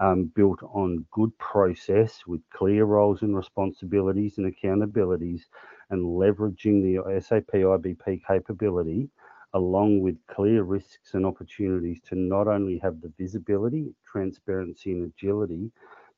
um, 0.01 0.33
built 0.37 0.63
on 0.63 1.07
good 1.13 1.37
process 1.39 2.23
with 2.27 2.43
clear 2.55 2.87
roles 2.87 3.23
and 3.23 3.37
responsibilities 3.37 4.39
and 4.39 4.53
accountabilities 4.53 5.43
and 5.91 6.05
leveraging 6.05 6.83
the 6.83 7.21
SAP 7.21 7.49
IBP 7.53 8.23
capability 8.27 9.11
along 9.55 10.01
with 10.03 10.17
clear 10.29 10.65
risks 10.65 11.15
and 11.15 11.27
opportunities 11.27 12.01
to 12.09 12.17
not 12.17 12.49
only 12.49 12.79
have 12.79 13.01
the 13.03 13.13
visibility, 13.19 13.95
transparency, 14.07 14.93
and 14.93 15.07
agility 15.07 15.73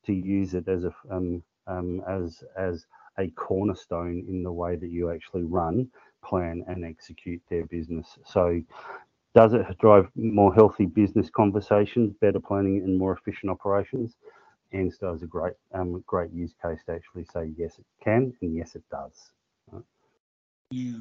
to 0.05 0.13
use 0.13 0.53
it 0.55 0.67
as 0.69 0.85
a 0.85 0.93
um, 1.11 1.43
um, 1.67 2.01
as 2.07 2.43
as 2.57 2.85
a 3.19 3.29
cornerstone 3.31 4.25
in 4.29 4.43
the 4.43 4.51
way 4.51 4.75
that 4.77 4.89
you 4.89 5.11
actually 5.11 5.43
run, 5.43 5.87
plan, 6.23 6.63
and 6.67 6.85
execute 6.85 7.41
their 7.49 7.65
business. 7.65 8.17
So, 8.25 8.61
does 9.33 9.53
it 9.53 9.65
drive 9.79 10.09
more 10.15 10.53
healthy 10.53 10.85
business 10.85 11.29
conversations, 11.29 12.13
better 12.19 12.39
planning, 12.39 12.77
and 12.83 12.97
more 12.97 13.13
efficient 13.13 13.49
operations? 13.49 14.15
ANSTO 14.73 15.15
is 15.15 15.23
a 15.23 15.27
great, 15.27 15.53
um, 15.73 16.03
great 16.07 16.31
use 16.31 16.53
case 16.61 16.79
to 16.85 16.93
actually 16.93 17.25
say 17.25 17.51
yes, 17.57 17.77
it 17.77 17.85
can, 18.03 18.33
and 18.41 18.55
yes, 18.55 18.75
it 18.75 18.83
does. 18.89 19.31
Right? 19.71 19.83
Yeah. 20.71 20.99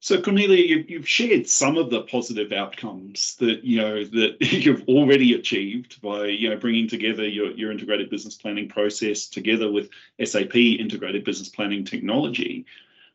So 0.00 0.20
Cornelia, 0.20 0.64
you've, 0.64 0.88
you've 0.88 1.08
shared 1.08 1.48
some 1.48 1.76
of 1.76 1.90
the 1.90 2.02
positive 2.02 2.52
outcomes 2.52 3.34
that 3.40 3.64
you 3.64 3.78
know 3.78 4.04
that 4.04 4.36
you've 4.40 4.86
already 4.88 5.34
achieved 5.34 6.00
by 6.00 6.26
you 6.26 6.50
know 6.50 6.56
bringing 6.56 6.88
together 6.88 7.26
your, 7.26 7.50
your 7.52 7.72
integrated 7.72 8.10
business 8.10 8.36
planning 8.36 8.68
process 8.68 9.26
together 9.26 9.70
with 9.72 9.88
SAP 10.24 10.54
integrated 10.54 11.24
business 11.24 11.48
planning 11.48 11.84
technology. 11.84 12.66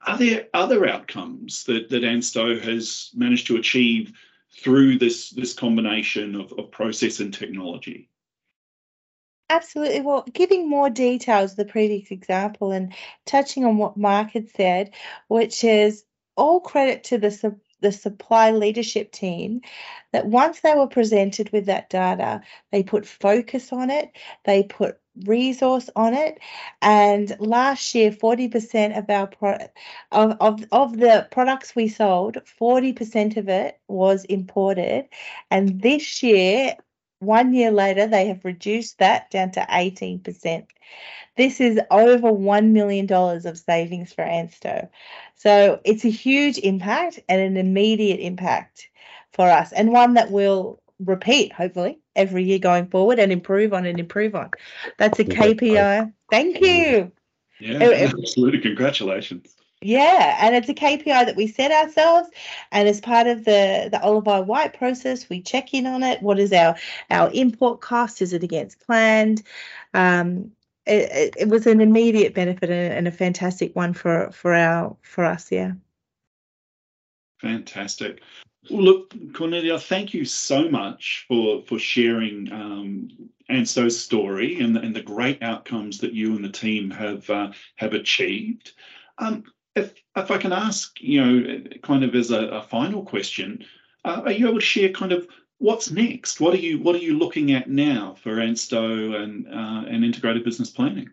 Are 0.06 0.18
there 0.18 0.48
other 0.54 0.88
outcomes 0.88 1.64
that 1.66 1.90
that 1.90 2.04
ANSTO 2.04 2.60
has 2.60 3.12
managed 3.14 3.48
to 3.48 3.58
achieve 3.58 4.14
through 4.52 4.98
this 4.98 5.30
this 5.32 5.54
combination 5.54 6.36
of, 6.36 6.52
of 6.54 6.72
process 6.72 7.20
and 7.20 7.34
technology? 7.34 8.10
Absolutely. 9.50 10.00
Well, 10.02 10.26
giving 10.34 10.70
more 10.70 10.90
details, 10.90 11.52
of 11.52 11.58
the 11.58 11.66
previous 11.66 12.10
example, 12.10 12.72
and 12.72 12.94
touching 13.26 13.66
on 13.66 13.78
what 13.78 13.98
Mark 13.98 14.32
had 14.32 14.50
said, 14.50 14.94
which 15.28 15.64
is 15.64 16.06
all 16.38 16.62
credit 16.62 17.04
to 17.06 17.18
the 17.18 17.60
the 17.82 17.92
supply 17.92 18.52
leadership 18.52 19.12
team 19.12 19.60
that 20.14 20.28
once 20.28 20.62
they 20.62 20.74
were 20.76 20.88
presented 20.88 21.52
with 21.52 21.66
that 21.66 21.90
data, 21.90 22.42
they 22.72 22.84
put 22.84 23.06
focus 23.06 23.74
on 23.74 23.90
it, 23.90 24.16
they 24.46 24.64
put 24.64 25.01
resource 25.26 25.90
on 25.96 26.14
it. 26.14 26.40
And 26.82 27.36
last 27.40 27.94
year, 27.96 28.12
40% 28.12 28.98
of 28.98 29.10
our 29.10 29.28
pro- 29.28 29.68
of, 30.12 30.38
of, 30.40 30.66
of 30.72 30.98
the 30.98 31.28
products 31.32 31.76
we 31.76 31.88
sold, 31.88 32.38
40% 32.60 33.38
of 33.38 33.50
it 33.50 33.80
was 33.88 34.26
imported. 34.26 35.08
And 35.50 35.82
this 35.82 36.24
year, 36.24 36.76
one 37.20 37.54
year 37.54 37.72
later, 37.72 38.08
they 38.08 38.28
have 38.28 38.44
reduced 38.44 38.98
that 38.98 39.30
down 39.30 39.52
to 39.52 39.62
18%. 39.62 40.66
This 41.38 41.62
is 41.62 41.80
over 41.92 42.32
$1 42.32 42.72
million 42.72 43.12
of 43.12 43.58
savings 43.58 44.12
for 44.12 44.24
ANSTO. 44.24 44.90
So 45.36 45.80
it's 45.86 46.04
a 46.04 46.10
huge 46.10 46.58
impact 46.60 47.20
and 47.30 47.42
an 47.42 47.58
immediate 47.58 48.20
impact 48.20 48.90
for 49.32 49.48
us, 49.50 49.72
and 49.72 49.92
one 49.92 50.16
that 50.16 50.30
will 50.30 50.82
repeat, 51.00 51.54
hopefully, 51.54 52.01
every 52.16 52.44
year 52.44 52.60
going 52.60 52.88
forward 52.88 53.20
and 53.20 53.32
improve 53.32 53.74
on 53.74 53.86
and 53.86 54.00
improve 54.00 54.36
on. 54.36 54.50
That's 54.98 55.20
a 55.20 55.26
KPI. 55.26 56.14
Thank 56.30 56.62
you. 56.62 57.12
Yeah, 57.60 58.10
absolutely. 58.20 58.60
Congratulations. 58.60 59.56
Yeah, 59.84 60.38
and 60.40 60.56
it's 60.56 60.70
a 60.70 60.76
KPI 60.76 61.26
that 61.26 61.36
we 61.36 61.48
set 61.48 61.72
ourselves, 61.72 62.30
and 62.72 62.88
as 62.88 63.02
part 63.02 63.26
of 63.26 63.46
the 63.46 63.90
the 63.92 64.00
Oliver 64.02 64.44
Wight 64.44 64.78
process, 64.78 65.28
we 65.28 65.42
check 65.42 65.74
in 65.74 65.88
on 65.88 66.04
it. 66.04 66.22
What 66.22 66.38
is 66.38 66.54
our 66.54 66.76
our 67.10 67.32
import 67.34 67.82
cost? 67.82 68.22
Is 68.22 68.34
it 68.34 68.44
against 68.44 68.80
planned? 68.80 69.42
Um, 69.96 70.52
it, 70.86 71.36
it, 71.38 71.50
was 71.50 71.66
an 71.66 71.82
immediate 71.82 72.36
benefit 72.36 72.70
and, 72.70 72.94
and 72.94 73.08
a 73.08 73.12
fantastic 73.12 73.76
one 73.76 73.94
for 73.94 74.30
for 74.32 74.54
our 74.54 74.96
for 75.02 75.26
us. 75.26 75.52
Yeah. 75.52 75.74
Fantastic. 77.40 78.22
Well, 78.70 78.84
look, 78.84 79.14
Cornelia, 79.34 79.80
thank 79.80 80.14
you 80.14 80.24
so 80.24 80.70
much 80.70 81.26
for 81.28 81.64
for 81.64 81.80
sharing 81.80 82.52
um, 82.52 83.10
ANSTO's 83.50 84.00
story 84.00 84.60
and, 84.60 84.78
and 84.78 84.96
the 84.96 85.02
great 85.02 85.42
outcomes 85.42 85.98
that 86.00 86.14
you 86.14 86.36
and 86.36 86.46
the 86.46 86.50
team 86.50 86.92
have 86.92 87.30
uh, 87.30 87.52
have 87.78 87.94
achieved. 87.94 88.74
Um, 89.18 89.44
if, 89.76 89.94
if 90.16 90.32
I 90.32 90.38
can 90.38 90.54
ask, 90.54 91.00
you 91.02 91.22
know, 91.24 91.64
kind 91.82 92.04
of 92.04 92.14
as 92.16 92.32
a, 92.32 92.48
a 92.48 92.62
final 92.62 93.04
question, 93.04 93.66
uh, 94.06 94.22
are 94.26 94.32
you 94.32 94.48
able 94.48 94.60
to 94.60 94.66
share 94.66 94.90
kind 94.90 95.12
of 95.12 95.28
what's 95.58 95.90
next? 95.92 96.40
What 96.40 96.54
are 96.54 96.58
you 96.58 96.80
What 96.80 96.96
are 96.96 97.00
you 97.00 97.18
looking 97.18 97.54
at 97.54 97.70
now 97.70 98.16
for 98.22 98.36
ANSTO 98.36 99.16
and 99.16 99.48
uh, 99.48 99.90
and 99.90 100.06
integrated 100.06 100.44
business 100.44 100.70
planning? 100.70 101.10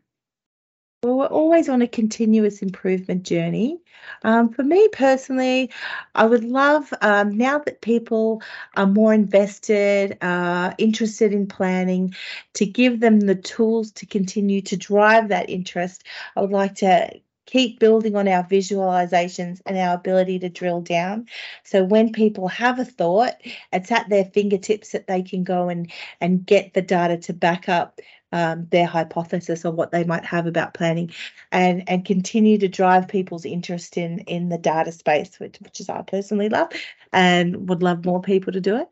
Well, 1.05 1.18
we're 1.18 1.26
always 1.26 1.68
on 1.68 1.80
a 1.80 1.86
continuous 1.86 2.61
improvement 2.61 3.22
journey. 3.22 3.78
Um, 4.24 4.49
for 4.53 4.64
me 4.64 4.88
personally, 4.88 5.70
I 6.16 6.26
would 6.26 6.42
love 6.42 6.92
um, 7.03 7.36
now 7.38 7.61
that 7.61 7.82
people 7.82 8.42
are 8.76 8.86
more 8.86 9.14
invested, 9.14 10.18
uh, 10.22 10.74
interested 10.76 11.32
in 11.32 11.46
planning, 11.46 12.14
to 12.55 12.66
give 12.66 12.99
them 12.99 13.20
the 13.20 13.36
tools 13.36 13.92
to 13.92 14.07
continue 14.07 14.61
to 14.62 14.76
drive 14.76 15.28
that 15.28 15.49
interest. 15.49 16.03
I 16.36 16.40
would 16.40 16.51
like 16.51 16.74
to 16.76 17.11
keep 17.46 17.78
building 17.78 18.16
on 18.16 18.26
our 18.26 18.42
visualizations 18.42 19.61
and 19.66 19.78
our 19.78 19.94
ability 19.94 20.40
to 20.40 20.49
drill 20.49 20.80
down. 20.80 21.26
So 21.64 21.84
when 21.84 22.12
people 22.12 22.49
have 22.49 22.78
a 22.80 22.84
thought, 22.84 23.34
it's 23.72 23.92
at 23.92 24.09
their 24.09 24.24
fingertips 24.24 24.90
that 24.92 25.07
they 25.07 25.22
can 25.22 25.44
go 25.44 25.68
and 25.68 25.90
and 26.20 26.44
get 26.44 26.74
the 26.74 26.82
data 26.82 27.16
to 27.18 27.32
back 27.32 27.68
up 27.68 28.01
um, 28.32 28.66
their 28.70 28.86
hypothesis 28.86 29.64
or 29.64 29.72
what 29.72 29.90
they 29.90 30.04
might 30.04 30.24
have 30.24 30.46
about 30.46 30.74
planning 30.74 31.10
and 31.50 31.88
and 31.88 32.04
continue 32.04 32.58
to 32.58 32.68
drive 32.68 33.08
people's 33.08 33.44
interest 33.44 33.96
in 33.96 34.20
in 34.20 34.48
the 34.48 34.58
data 34.58 34.92
space 34.92 35.38
which, 35.40 35.56
which 35.60 35.80
is 35.80 35.88
i 35.88 36.02
personally 36.02 36.48
love 36.48 36.68
and 37.12 37.68
would 37.68 37.82
love 37.82 38.04
more 38.04 38.20
people 38.20 38.52
to 38.52 38.60
do 38.60 38.76
it 38.76 38.88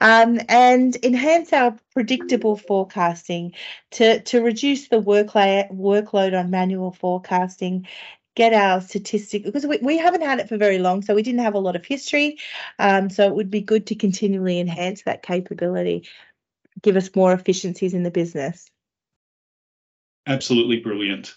um, 0.00 0.40
and 0.48 0.96
enhance 1.04 1.52
our 1.52 1.76
predictable 1.92 2.56
forecasting 2.56 3.52
to 3.90 4.20
to 4.22 4.40
reduce 4.40 4.88
the 4.88 5.00
workload 5.00 5.70
workload 5.70 6.38
on 6.38 6.50
manual 6.50 6.92
forecasting 6.92 7.86
get 8.34 8.52
our 8.52 8.80
statistic 8.80 9.44
because 9.44 9.66
we, 9.66 9.78
we 9.82 9.98
haven't 9.98 10.22
had 10.22 10.38
it 10.38 10.48
for 10.48 10.56
very 10.56 10.78
long 10.78 11.02
so 11.02 11.14
we 11.14 11.24
didn't 11.24 11.40
have 11.40 11.54
a 11.54 11.58
lot 11.58 11.76
of 11.76 11.84
history 11.84 12.38
um, 12.78 13.10
so 13.10 13.26
it 13.26 13.34
would 13.34 13.50
be 13.50 13.60
good 13.60 13.86
to 13.86 13.96
continually 13.96 14.60
enhance 14.60 15.02
that 15.02 15.22
capability 15.22 16.08
give 16.80 16.96
us 16.96 17.10
more 17.16 17.32
efficiencies 17.32 17.94
in 17.94 18.02
the 18.04 18.10
business 18.10 18.70
absolutely 20.28 20.78
brilliant. 20.78 21.34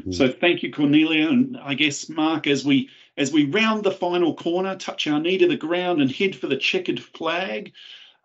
Mm-hmm. 0.00 0.12
So 0.12 0.28
thank 0.28 0.62
you, 0.62 0.72
Cornelia, 0.72 1.28
and 1.28 1.56
I 1.56 1.74
guess 1.74 2.08
Mark, 2.08 2.46
as 2.46 2.64
we 2.64 2.88
as 3.16 3.32
we 3.32 3.44
round 3.46 3.84
the 3.84 3.92
final 3.92 4.34
corner, 4.34 4.76
touch 4.76 5.06
our 5.06 5.20
knee 5.20 5.38
to 5.38 5.46
the 5.46 5.56
ground, 5.56 6.00
and 6.00 6.10
head 6.10 6.34
for 6.34 6.46
the 6.46 6.56
checkered 6.56 7.00
flag. 7.00 7.72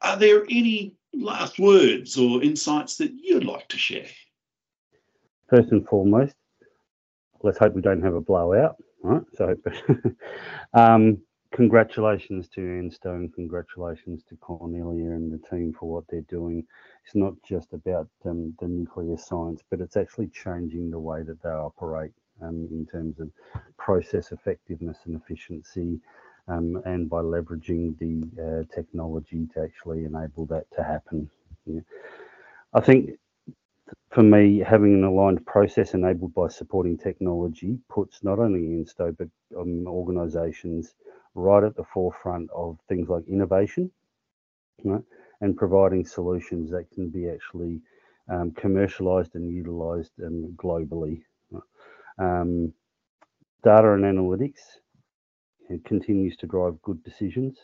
Are 0.01 0.17
there 0.17 0.45
any 0.49 0.95
last 1.13 1.59
words 1.59 2.17
or 2.17 2.41
insights 2.41 2.97
that 2.97 3.11
you'd 3.11 3.43
like 3.43 3.67
to 3.70 3.78
share? 3.78 4.07
First 5.49 5.72
and 5.72 5.86
foremost, 5.88 6.36
let's 7.43 7.57
hope 7.57 7.74
we 7.74 7.82
don't 7.82 8.01
have 8.01 8.15
a 8.15 8.22
blowout. 8.22 8.78
Right. 9.03 9.24
So, 9.36 9.55
um, 10.74 11.20
congratulations 11.60 12.47
to 12.47 12.62
ANSTO 12.62 13.16
and 13.16 13.34
congratulations 13.34 14.24
to 14.30 14.38
Cornelia 14.38 15.12
and 15.12 15.30
the 15.30 15.45
team 15.49 15.76
for 15.78 15.93
what 15.93 16.05
they're 16.07 16.22
doing. 16.22 16.66
It's 17.03 17.16
not 17.16 17.34
just 17.45 17.74
about 17.74 18.07
um, 18.24 18.55
the 18.62 18.68
nuclear 18.70 19.18
science, 19.18 19.62
but 19.70 19.82
it's 19.82 19.97
actually 19.97 20.28
changing 20.28 20.89
the 20.89 20.99
way 20.99 21.22
that 21.24 21.43
they 21.43 21.49
operate 21.49 22.14
um, 22.41 22.70
in 22.72 22.86
terms 22.86 23.20
of 23.20 23.30
process 23.76 24.32
effectiveness 24.32 24.99
and 25.03 25.22
efficiency, 25.22 25.99
um, 26.47 26.82
and 26.86 27.10
by 27.10 27.20
leveraging 27.20 27.99
the 27.99 28.14
uh, 28.41 28.74
technology 28.74 29.45
to 29.53 29.62
actually 29.62 30.05
enable 30.05 30.45
that 30.45 30.66
to 30.78 30.82
happen. 30.82 31.30
Yeah. 31.66 31.82
I 32.74 32.80
think 32.80 33.20
for 34.12 34.24
me, 34.24 34.60
having 34.60 34.93
an 34.93 35.03
aligned 35.03 35.45
process 35.45 35.93
enabled 35.93 36.34
by 36.34 36.47
supporting 36.47 36.97
technology 36.97 37.80
puts 37.89 38.24
not 38.24 38.39
only 38.39 38.62
ANSTO 38.62 39.18
but 39.18 39.28
um, 39.60 39.86
organisations 39.88 40.93
right 41.36 41.63
at 41.63 41.75
the 41.75 41.86
forefront 41.93 42.49
of 42.55 42.77
things 42.89 43.09
like 43.09 43.23
innovation 43.27 43.91
right, 44.86 45.03
and 45.41 45.57
providing 45.57 46.05
solutions 46.05 46.71
that 46.71 46.89
can 46.93 47.09
be 47.09 47.30
actually 47.30 47.82
um, 48.32 48.51
commercialized 48.53 49.36
and 49.36 49.51
utilized 49.51 50.11
um, 50.25 50.53
globally. 50.57 51.21
Um, 52.19 52.73
data 53.63 53.93
and 53.93 54.03
analytics 54.03 54.59
continues 55.86 56.38
to 56.38 56.47
drive 56.47 56.82
good 56.84 57.03
decisions 57.03 57.57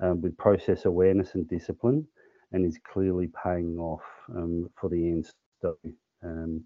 um, 0.00 0.20
with 0.20 0.36
process 0.36 0.84
awareness 0.84 1.34
and 1.34 1.48
discipline 1.48 2.06
and 2.52 2.66
is 2.66 2.78
clearly 2.92 3.30
paying 3.42 3.78
off 3.78 4.02
um, 4.36 4.70
for 4.80 4.88
the 4.90 4.96
ANSTO 4.96 5.74
um, 6.24 6.64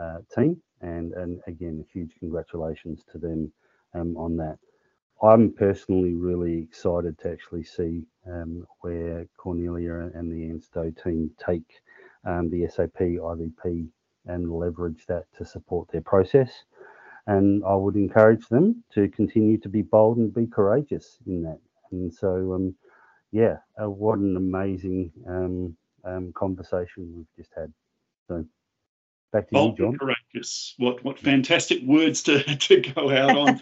uh, 0.00 0.18
team. 0.34 0.56
And, 0.80 1.12
and 1.14 1.40
again, 1.46 1.84
huge 1.92 2.12
congratulations 2.18 3.04
to 3.12 3.18
them 3.18 3.52
on 4.16 4.36
that. 4.36 4.58
I'm 5.22 5.52
personally 5.52 6.14
really 6.14 6.58
excited 6.58 7.18
to 7.20 7.32
actually 7.32 7.64
see 7.64 8.04
um, 8.26 8.66
where 8.80 9.26
Cornelia 9.36 10.10
and 10.14 10.30
the 10.30 10.50
ANSTO 10.52 11.02
team 11.02 11.30
take 11.44 11.80
um, 12.24 12.50
the 12.50 12.68
SAP 12.68 12.98
IBP 12.98 13.88
and 14.26 14.52
leverage 14.52 15.06
that 15.06 15.24
to 15.38 15.44
support 15.44 15.88
their 15.90 16.02
process. 16.02 16.50
And 17.26 17.64
I 17.64 17.74
would 17.74 17.96
encourage 17.96 18.46
them 18.48 18.84
to 18.92 19.08
continue 19.08 19.58
to 19.58 19.68
be 19.68 19.82
bold 19.82 20.18
and 20.18 20.34
be 20.34 20.46
courageous 20.46 21.18
in 21.26 21.42
that. 21.42 21.58
And 21.92 22.12
so, 22.12 22.52
um, 22.52 22.74
yeah, 23.32 23.56
uh, 23.82 23.90
what 23.90 24.18
an 24.18 24.36
amazing 24.36 25.10
um, 25.26 25.76
um, 26.04 26.32
conversation 26.34 27.12
we've 27.16 27.36
just 27.36 27.52
had. 27.56 27.72
So, 28.28 28.44
back 29.32 29.48
to 29.48 29.54
bold 29.54 29.78
you, 29.78 29.86
Jon. 29.86 29.98
courageous. 29.98 30.74
What 30.76 31.02
what 31.04 31.18
fantastic 31.18 31.82
words 31.84 32.22
to 32.24 32.42
to 32.56 32.80
go 32.80 33.10
out 33.10 33.36
on. 33.36 33.60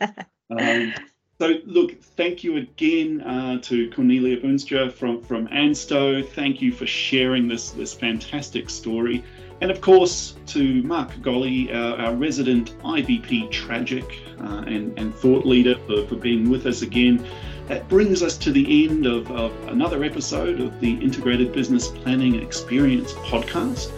So, 1.40 1.54
look, 1.66 2.00
thank 2.00 2.44
you 2.44 2.58
again 2.58 3.20
uh, 3.22 3.58
to 3.62 3.90
Cornelia 3.90 4.40
Boonstra 4.40 4.92
from, 4.92 5.20
from 5.20 5.48
ANSTO. 5.48 6.28
Thank 6.28 6.62
you 6.62 6.70
for 6.70 6.86
sharing 6.86 7.48
this, 7.48 7.72
this 7.72 7.92
fantastic 7.92 8.70
story. 8.70 9.24
And 9.60 9.68
of 9.68 9.80
course, 9.80 10.36
to 10.46 10.82
Mark 10.84 11.10
Golley, 11.22 11.74
our, 11.74 11.96
our 11.96 12.14
resident 12.14 12.78
IBP 12.82 13.50
tragic 13.50 14.04
uh, 14.40 14.62
and, 14.66 14.96
and 14.96 15.12
thought 15.12 15.44
leader, 15.44 15.74
for, 15.88 16.06
for 16.06 16.14
being 16.14 16.50
with 16.50 16.66
us 16.66 16.82
again. 16.82 17.26
That 17.66 17.88
brings 17.88 18.22
us 18.22 18.36
to 18.38 18.52
the 18.52 18.84
end 18.84 19.06
of, 19.06 19.28
of 19.32 19.52
another 19.68 20.04
episode 20.04 20.60
of 20.60 20.78
the 20.80 20.92
Integrated 20.92 21.52
Business 21.52 21.88
Planning 21.88 22.40
Experience 22.40 23.12
podcast. 23.14 23.90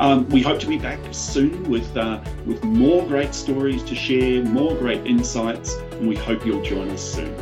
Um, 0.00 0.26
we 0.30 0.40
hope 0.40 0.58
to 0.60 0.66
be 0.66 0.78
back 0.78 0.98
soon 1.10 1.68
with 1.68 1.94
uh, 1.94 2.24
with 2.46 2.64
more 2.64 3.06
great 3.06 3.34
stories 3.34 3.82
to 3.82 3.94
share, 3.94 4.42
more 4.42 4.74
great 4.76 5.06
insights, 5.06 5.74
and 5.74 6.08
we 6.08 6.16
hope 6.16 6.46
you'll 6.46 6.62
join 6.62 6.88
us 6.88 7.02
soon. 7.02 7.34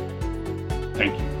Thank 0.95 1.17
you. 1.17 1.38